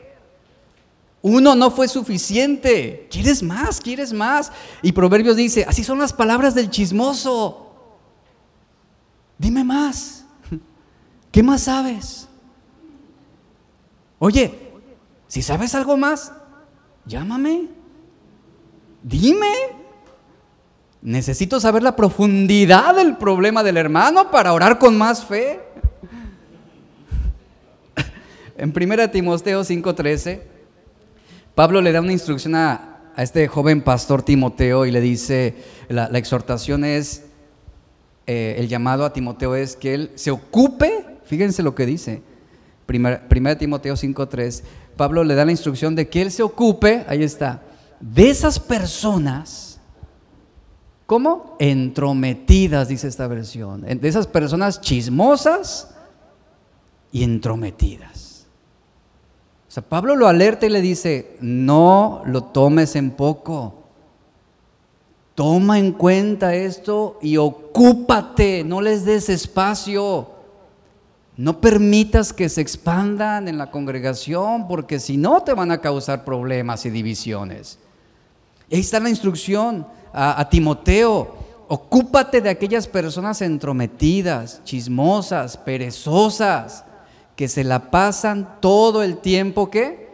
[1.22, 3.08] Uno no fue suficiente.
[3.10, 3.82] ¿Quieres más?
[3.82, 4.52] ¿Quieres más?
[4.82, 7.74] Y Proverbios dice, así son las palabras del chismoso.
[9.38, 10.26] Dime más.
[11.32, 12.28] ¿Qué más sabes?
[14.20, 14.72] Oye,
[15.28, 16.32] si sabes algo más,
[17.06, 17.68] llámame.
[19.04, 19.54] Dime.
[21.02, 25.62] Necesito saber la profundidad del problema del hermano para orar con más fe.
[28.60, 30.57] En 1 Timoteo 5:13
[31.58, 35.56] Pablo le da una instrucción a, este joven pastor Timoteo y le dice,
[35.90, 37.24] la, exhortación es,
[38.28, 42.22] eh, el llamado a Timoteo es que él se ocupe, fíjense lo que dice,
[42.88, 44.62] 1 Timoteo 5.3,
[44.96, 47.64] Pablo le da la instrucción de que él se ocupe, ahí está,
[48.00, 49.82] de esas personas,
[51.08, 51.56] ¿cómo?
[51.58, 55.90] Entrometidas, dice esta versión, de esas personas chismosas
[57.12, 58.27] y entrometidas.
[59.82, 63.76] Pablo lo alerta y le dice, no lo tomes en poco.
[65.36, 70.32] Toma en cuenta esto y ocúpate, no les des espacio.
[71.36, 76.26] No permitas que se expandan en la congregación porque si no te van a causar
[76.26, 77.78] problemas y divisiones.
[78.72, 81.36] ahí está la instrucción a, a Timoteo.
[81.68, 86.86] Ocúpate de aquellas personas entrometidas, chismosas, perezosas
[87.38, 90.10] que se la pasan todo el tiempo que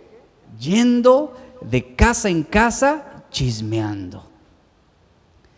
[0.59, 4.29] yendo de casa en casa chismeando.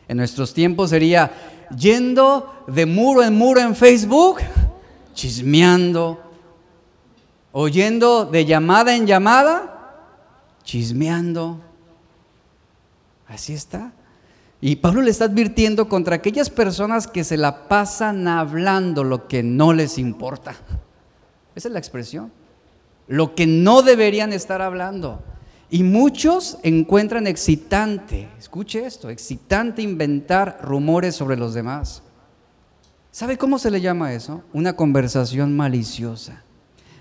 [0.07, 4.38] En nuestros tiempos sería yendo de muro en muro en Facebook
[5.16, 6.22] chismeando,
[7.51, 10.03] o yendo de llamada en llamada
[10.63, 11.61] chismeando.
[13.28, 13.91] Así está.
[14.61, 19.41] Y Pablo le está advirtiendo contra aquellas personas que se la pasan hablando lo que
[19.41, 20.55] no les importa.
[21.56, 22.32] Esa es la expresión.
[23.08, 25.24] Lo que no deberían estar hablando.
[25.70, 32.03] Y muchos encuentran excitante, escuche esto, excitante inventar rumores sobre los demás.
[33.12, 34.43] ¿Sabe cómo se le llama eso?
[34.53, 36.43] Una conversación maliciosa.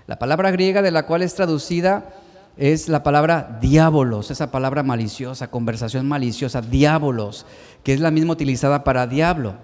[0.07, 2.13] La palabra griega de la cual es traducida
[2.57, 7.45] es la palabra diabolos, esa palabra maliciosa, conversación maliciosa, diabolos,
[7.83, 9.55] que es la misma utilizada para diablo.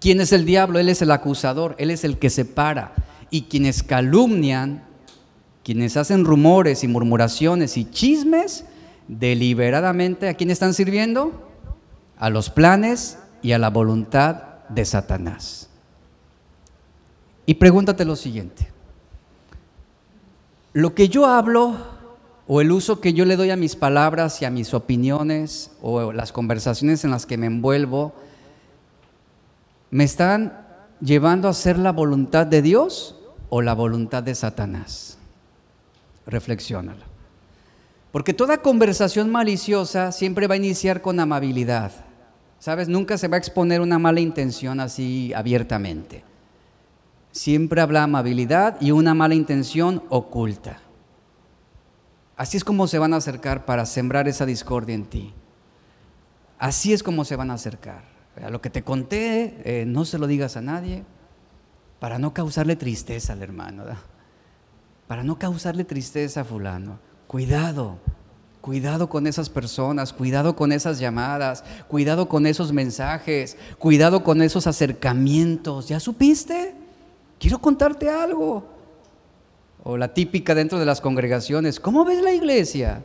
[0.00, 0.78] ¿Quién es el diablo?
[0.78, 2.92] Él es el acusador, él es el que separa,
[3.30, 4.84] y quienes calumnian,
[5.64, 8.64] quienes hacen rumores y murmuraciones y chismes,
[9.08, 11.48] deliberadamente a quién están sirviendo?
[12.18, 15.68] A los planes y a la voluntad de Satanás.
[17.46, 18.68] Y pregúntate lo siguiente.
[20.72, 21.76] Lo que yo hablo
[22.46, 26.12] o el uso que yo le doy a mis palabras y a mis opiniones o
[26.12, 28.12] las conversaciones en las que me envuelvo,
[29.90, 30.66] ¿me están
[31.00, 33.19] llevando a hacer la voluntad de Dios
[33.50, 35.18] o la voluntad de Satanás?
[36.26, 37.04] Reflexiónalo.
[38.12, 41.92] Porque toda conversación maliciosa siempre va a iniciar con amabilidad.
[42.58, 42.88] ¿Sabes?
[42.88, 46.24] Nunca se va a exponer una mala intención así abiertamente.
[47.32, 50.80] Siempre habla amabilidad y una mala intención oculta.
[52.36, 55.32] Así es como se van a acercar para sembrar esa discordia en ti.
[56.58, 58.02] Así es como se van a acercar.
[58.42, 61.04] A lo que te conté, eh, no se lo digas a nadie,
[62.00, 63.84] para no causarle tristeza al hermano,
[65.06, 66.98] para no causarle tristeza a fulano.
[67.26, 67.98] Cuidado,
[68.60, 74.66] cuidado con esas personas, cuidado con esas llamadas, cuidado con esos mensajes, cuidado con esos
[74.66, 75.88] acercamientos.
[75.88, 76.74] ¿Ya supiste?
[77.38, 78.64] Quiero contarte algo.
[79.84, 83.04] O la típica dentro de las congregaciones, ¿cómo ves la iglesia?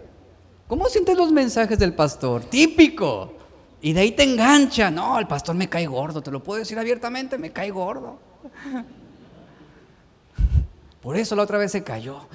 [0.67, 2.45] ¿Cómo sientes los mensajes del pastor?
[2.45, 3.33] Típico.
[3.81, 4.89] Y de ahí te engancha.
[4.89, 8.24] No, el pastor me cae gordo, te lo puedo decir abiertamente, me cae gordo.
[11.01, 12.27] Por eso la otra vez se cayó.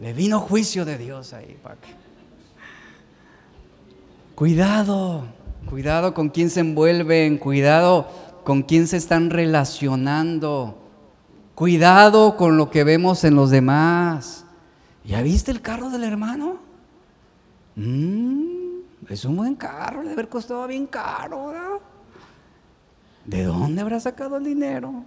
[0.00, 1.58] Le vino juicio de Dios ahí.
[4.34, 5.24] Cuidado,
[5.70, 8.08] Cuidado con quién se envuelven, cuidado
[8.44, 10.78] con quién se están relacionando.
[11.54, 14.44] Cuidado con lo que vemos en los demás.
[15.04, 16.58] ¿Ya viste el carro del hermano?
[17.76, 18.59] Mm,
[19.10, 21.48] es un buen carro, debe haber costado bien caro.
[21.48, 21.78] ¿verdad?
[23.24, 25.04] ¿De dónde habrá sacado el dinero?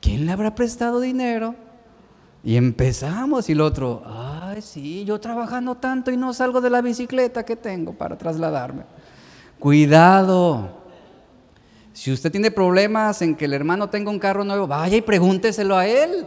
[0.00, 1.54] ¿Quién le habrá prestado dinero?
[2.42, 6.80] Y empezamos y el otro, ay, sí, yo trabajando tanto y no salgo de la
[6.80, 8.84] bicicleta que tengo para trasladarme.
[9.58, 10.80] Cuidado.
[11.92, 15.76] Si usted tiene problemas en que el hermano tenga un carro nuevo, vaya y pregúnteselo
[15.76, 16.26] a él.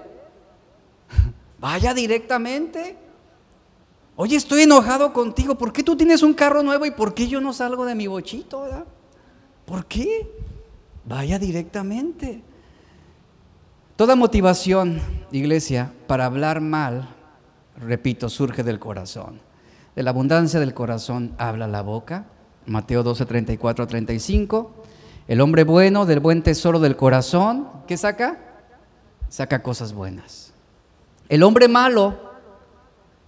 [1.59, 2.97] Vaya directamente.
[4.15, 5.55] Oye, estoy enojado contigo.
[5.55, 8.07] ¿Por qué tú tienes un carro nuevo y por qué yo no salgo de mi
[8.07, 8.67] bochito?
[9.65, 10.29] ¿Por qué?
[11.05, 12.43] Vaya directamente.
[13.95, 15.01] Toda motivación,
[15.31, 17.09] iglesia, para hablar mal,
[17.77, 19.39] repito, surge del corazón.
[19.95, 22.25] De la abundancia del corazón habla la boca.
[22.65, 24.71] Mateo 12, 34 35.
[25.27, 28.39] El hombre bueno del buen tesoro del corazón, ¿qué saca?
[29.29, 30.53] Saca cosas buenas.
[31.29, 32.32] El hombre malo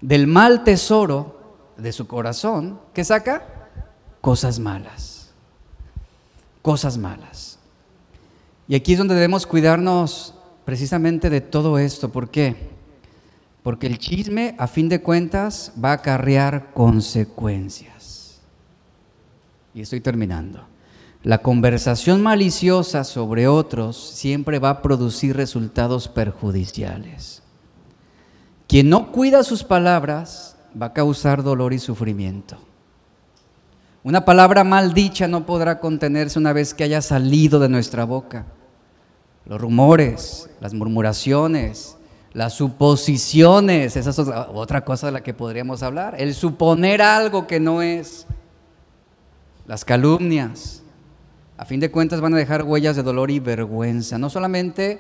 [0.06, 3.42] del mal tesoro de su corazón, ¿qué saca?
[4.22, 5.32] Cosas malas.
[6.62, 7.58] Cosas malas.
[8.68, 12.12] Y aquí es donde debemos cuidarnos precisamente de todo esto.
[12.12, 12.56] ¿Por qué?
[13.64, 18.42] Porque el chisme, a fin de cuentas, va a acarrear consecuencias.
[19.74, 20.68] Y estoy terminando.
[21.24, 27.42] La conversación maliciosa sobre otros siempre va a producir resultados perjudiciales.
[28.68, 32.58] Quien no cuida sus palabras va a causar dolor y sufrimiento.
[34.04, 38.46] Una palabra mal dicha no podrá contenerse una vez que haya salido de nuestra boca.
[39.46, 41.98] Los rumores, las murmuraciones,
[42.36, 47.60] las suposiciones, esa es otra, cosa de la que podríamos hablar, el suponer algo que
[47.60, 48.28] no es,
[49.66, 50.84] las calumnias,
[51.58, 55.00] a fin de cuentas van a dejar huellas de dolor y vergüenza, no solamente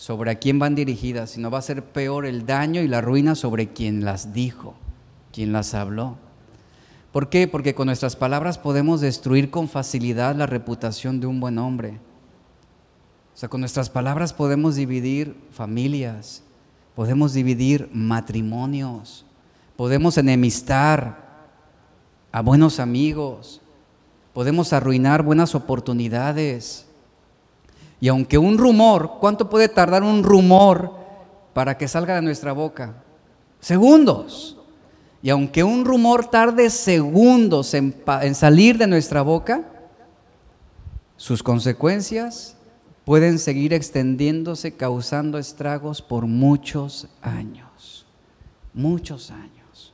[0.00, 3.34] sobre a quién van dirigidas, sino va a ser peor el daño y la ruina
[3.34, 4.74] sobre quien las dijo,
[5.32, 6.16] quien las habló.
[7.12, 7.48] ¿Por qué?
[7.48, 11.98] Porque con nuestras palabras podemos destruir con facilidad la reputación de un buen hombre
[13.34, 16.42] o sea, con nuestras palabras podemos dividir familias,
[16.94, 19.24] podemos dividir matrimonios,
[19.76, 21.48] podemos enemistar
[22.32, 23.62] a buenos amigos,
[24.34, 26.86] podemos arruinar buenas oportunidades.
[28.00, 30.94] Y aunque un rumor, ¿cuánto puede tardar un rumor
[31.52, 32.94] para que salga de nuestra boca?
[33.60, 34.56] Segundos.
[35.22, 37.94] Y aunque un rumor tarde segundos en,
[38.34, 39.62] salir de nuestra boca,
[41.16, 42.56] sus consecuencias
[43.04, 48.06] pueden seguir extendiéndose causando estragos por muchos años,
[48.72, 49.92] muchos años.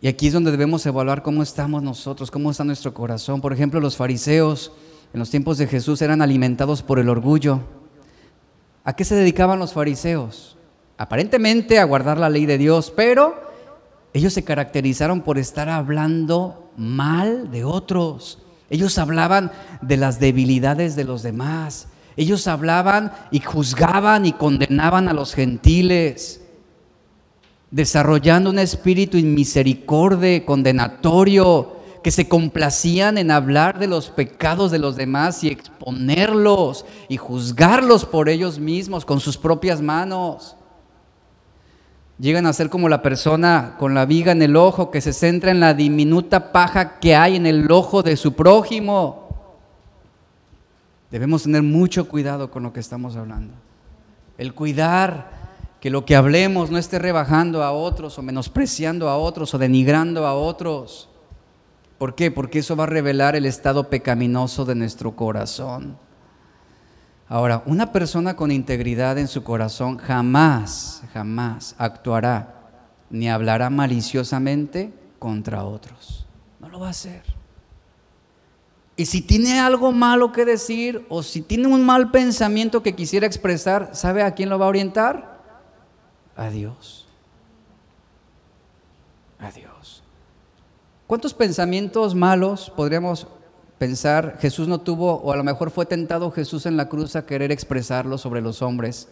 [0.00, 3.40] Y aquí es donde debemos evaluar cómo estamos nosotros, cómo está nuestro corazón.
[3.40, 4.70] Por ejemplo, los fariseos
[5.12, 7.60] en los tiempos de Jesús eran alimentados por el orgullo.
[8.84, 10.56] ¿A qué se dedicaban los fariseos?
[10.96, 13.34] Aparentemente a guardar la ley de Dios, pero
[14.12, 18.42] ellos se caracterizaron por estar hablando mal de otros
[18.72, 19.52] ellos hablaban
[19.82, 21.88] de las debilidades de los demás.
[22.16, 26.40] Ellos hablaban y juzgaban y condenaban a los gentiles,
[27.70, 34.96] desarrollando un espíritu inmisericordia, condenatorio, que se complacían en hablar de los pecados de los
[34.96, 40.56] demás y exponerlos y juzgarlos por ellos mismos con sus propias manos.
[42.18, 45.50] Llegan a ser como la persona con la viga en el ojo que se centra
[45.50, 49.28] en la diminuta paja que hay en el ojo de su prójimo.
[51.10, 53.54] Debemos tener mucho cuidado con lo que estamos hablando.
[54.38, 55.30] El cuidar
[55.80, 60.26] que lo que hablemos no esté rebajando a otros o menospreciando a otros o denigrando
[60.26, 61.08] a otros.
[62.02, 62.32] ¿Por qué?
[62.32, 65.96] Porque eso va a revelar el estado pecaminoso de nuestro corazón.
[67.28, 72.72] Ahora, una persona con integridad en su corazón jamás, jamás actuará
[73.08, 76.26] ni hablará maliciosamente contra otros.
[76.58, 77.22] No lo va a hacer.
[78.96, 83.28] Y si tiene algo malo que decir o si tiene un mal pensamiento que quisiera
[83.28, 85.40] expresar, ¿sabe a quién lo va a orientar?
[86.34, 87.06] A Dios.
[89.38, 89.71] A Dios.
[91.12, 93.26] ¿Cuántos pensamientos malos podríamos
[93.76, 97.26] pensar, Jesús no tuvo, o a lo mejor fue tentado Jesús en la cruz a
[97.26, 99.08] querer expresarlo sobre los hombres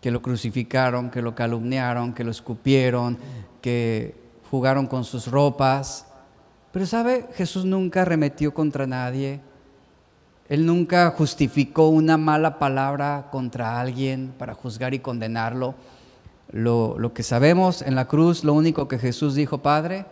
[0.00, 3.18] que lo crucificaron, que lo calumniaron, que lo escupieron,
[3.60, 4.14] que
[4.50, 6.06] jugaron con sus ropas.
[6.72, 9.42] Pero sabe, Jesús nunca remetió contra nadie.
[10.48, 15.74] Él nunca justificó una mala palabra contra alguien para juzgar y condenarlo.
[16.50, 20.06] lo, lo que sabemos en la cruz, lo único que Jesús dijo, Padre,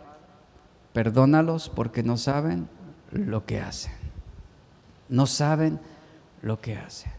[0.98, 2.68] perdónalos porque no saben
[3.12, 3.92] lo que hacen.
[5.08, 5.78] No saben
[6.42, 7.12] lo que hacen.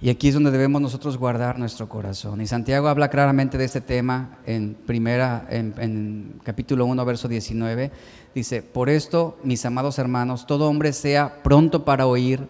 [0.00, 2.40] Y aquí es donde debemos nosotros guardar nuestro corazón.
[2.40, 7.90] Y Santiago habla claramente de este tema en primera, en, capítulo 1, verso 19.
[8.32, 12.46] Dice, por esto, mis amados hermanos, todo hombre sea pronto para oír,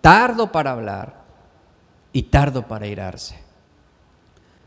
[0.00, 1.22] tardo para hablar
[2.14, 3.43] y tardo para irarse.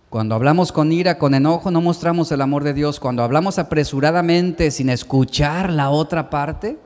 [0.09, 2.99] Cuando hablamos con ira, con enojo, no mostramos el amor de Dios.
[2.99, 6.79] Cuando hablamos apresuradamente, sin escuchar la otra parte,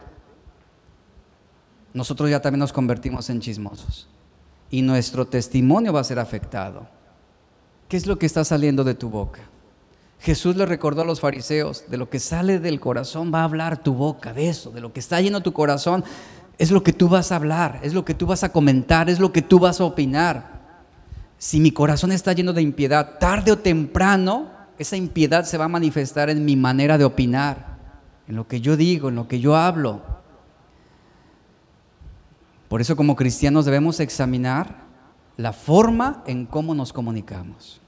[1.93, 4.07] nosotros ya también nos convertimos en chismosos
[4.71, 6.87] y nuestro testimonio va a ser afectado.
[7.87, 9.41] ¿Qué es lo que está saliendo de tu boca?
[10.19, 13.83] Jesús le recordó a los fariseos, de lo que sale del corazón va a hablar
[13.83, 16.03] tu boca, de eso, de lo que está lleno tu corazón,
[16.57, 19.19] es lo que tú vas a hablar, es lo que tú vas a comentar, es
[19.19, 20.60] lo que tú vas a opinar.
[21.41, 25.69] Si mi corazón está lleno de impiedad, tarde o temprano, esa impiedad se va a
[25.69, 27.79] manifestar en mi manera de opinar,
[28.27, 30.03] en lo que yo digo, en lo que yo hablo.
[32.67, 34.83] Por eso como cristianos debemos examinar
[35.35, 37.81] la forma en cómo nos comunicamos.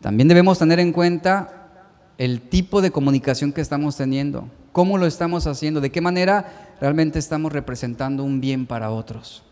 [0.00, 1.68] También debemos tener en cuenta
[2.16, 7.18] el tipo de comunicación que estamos teniendo, cómo lo estamos haciendo, de qué manera realmente
[7.18, 9.44] estamos representando un bien para otros.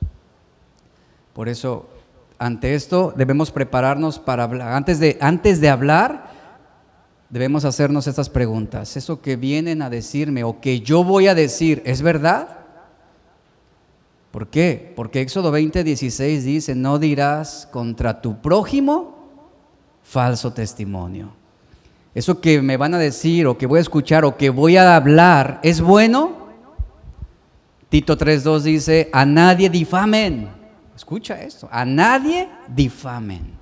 [1.34, 1.90] Por eso,
[2.38, 4.72] ante esto debemos prepararnos para hablar.
[4.72, 6.30] Antes de, antes de hablar,
[7.30, 8.96] debemos hacernos estas preguntas.
[8.96, 12.58] ¿Eso que vienen a decirme o que yo voy a decir es verdad?
[14.30, 14.92] ¿Por qué?
[14.96, 19.14] Porque Éxodo 20, 16 dice, no dirás contra tu prójimo
[20.02, 21.32] falso testimonio.
[22.14, 24.94] Eso que me van a decir o que voy a escuchar o que voy a
[24.94, 26.48] hablar, ¿es bueno?
[27.88, 30.63] Tito 3.2 dice, a nadie difamen.
[30.96, 33.58] Escucha esto, a nadie difamen.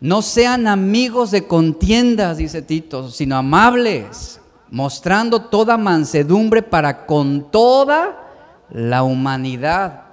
[0.00, 4.40] No sean amigos de contiendas, dice Tito, sino amables,
[4.70, 8.28] mostrando toda mansedumbre para con toda
[8.70, 10.04] la humanidad,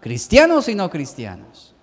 [0.00, 1.74] cristianos y no cristianos.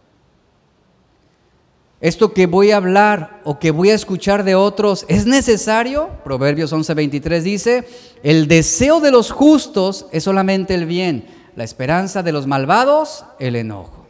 [2.00, 6.10] Esto que voy a hablar o que voy a escuchar de otros es necesario.
[6.24, 7.88] Proverbios 11:23 dice,
[8.24, 13.56] el deseo de los justos es solamente el bien, la esperanza de los malvados, el
[13.56, 14.06] enojo.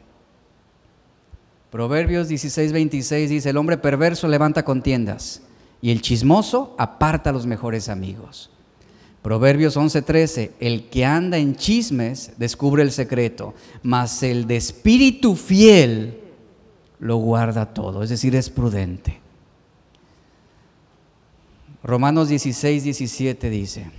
[1.72, 5.42] Proverbios 16:26 dice, el hombre perverso levanta contiendas
[5.82, 8.50] y el chismoso aparta a los mejores amigos.
[9.22, 13.54] Proverbios 11:13, el que anda en chismes descubre el secreto,
[13.84, 16.20] mas el de espíritu fiel
[17.00, 19.20] lo guarda todo, es decir, es prudente.
[21.84, 23.90] Romanos 16, 17 dice,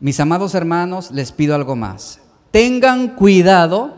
[0.00, 2.20] mis amados hermanos, les pido algo más,
[2.50, 3.94] tengan cuidado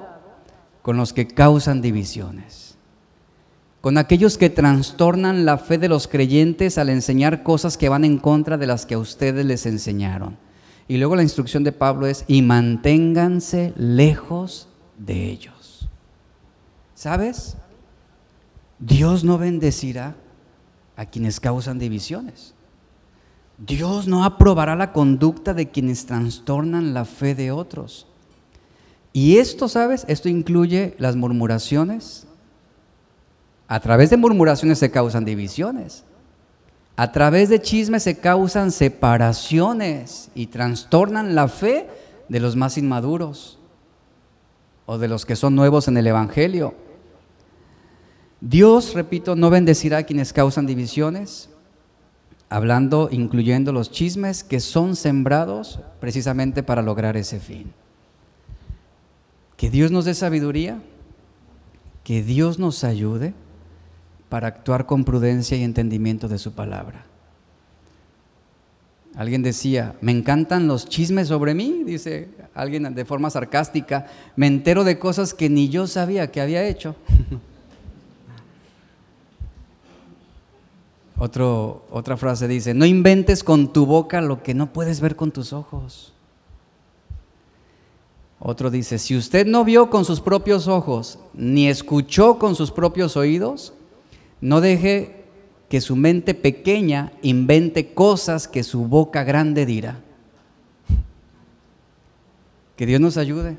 [0.83, 2.69] con los que causan divisiones
[3.81, 8.19] con aquellos que trastornan la fe de los creyentes al enseñar cosas que van en
[8.19, 10.37] contra de las que a ustedes les enseñaron.
[10.89, 15.89] Y luego la instrucción de Pablo es, y manténganse lejos de ellos.
[16.95, 17.57] ¿Sabes?
[18.79, 20.17] Dios no bendecirá
[20.97, 22.55] a quienes causan divisiones.
[23.59, 28.07] Dios no aprobará la conducta de quienes trastornan la fe de otros.
[29.13, 30.05] Y esto, ¿sabes?
[30.09, 32.29] Esto incluye las murmuraciones,
[33.69, 36.05] a través de murmuraciones se causan divisiones.
[36.97, 41.87] A través de chismes se causan separaciones y trastornan la fe
[42.29, 43.59] de los más inmaduros
[44.87, 46.75] o de los que son nuevos en el Evangelio.
[48.41, 51.51] Dios, repito, no bendecirá a quienes causan divisiones,
[52.51, 57.73] hablando, incluyendo los chismes que son sembrados precisamente para lograr ese fin.
[59.57, 60.81] Que Dios nos dé sabiduría,
[62.05, 63.35] que Dios nos ayude
[64.29, 67.05] para actuar con prudencia y entendimiento de su palabra.
[69.15, 74.07] Alguien decía, me encantan los chismes sobre mí, dice alguien de forma sarcástica,
[74.37, 76.95] me entero de cosas que ni yo sabía que había hecho.
[81.19, 85.53] otra frase dice, no inventes con tu boca lo que no puedes ver con tus
[85.53, 86.13] ojos.
[88.39, 93.17] Otro dice, si usted no vio con sus propios ojos, ni escuchó con sus propios
[93.17, 93.73] oídos,
[94.41, 95.25] no deje
[95.69, 100.01] que su mente pequeña invente cosas que su boca grande dirá.
[102.77, 103.59] Que Dios nos ayude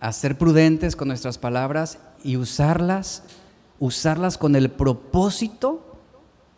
[0.00, 3.22] a ser prudentes con nuestras palabras y usarlas,
[3.78, 5.89] usarlas con el propósito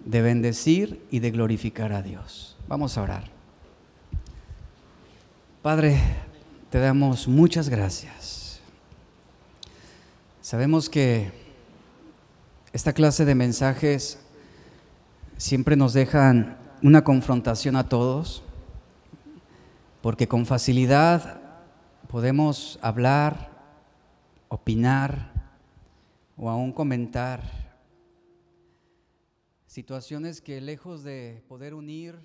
[0.04, 2.56] de bendecir y de glorificar a Dios.
[2.68, 3.24] Vamos a orar.
[5.62, 6.00] Padre,
[6.70, 8.42] te damos muchas gracias
[10.42, 11.30] Sabemos que
[12.72, 14.18] esta clase de mensajes
[15.36, 18.42] siempre nos dejan una confrontación a todos,
[20.02, 21.40] porque con facilidad
[22.08, 23.50] podemos hablar,
[24.48, 25.30] opinar
[26.36, 27.61] o aún comentar
[29.72, 32.18] situaciones que lejos de poder unir,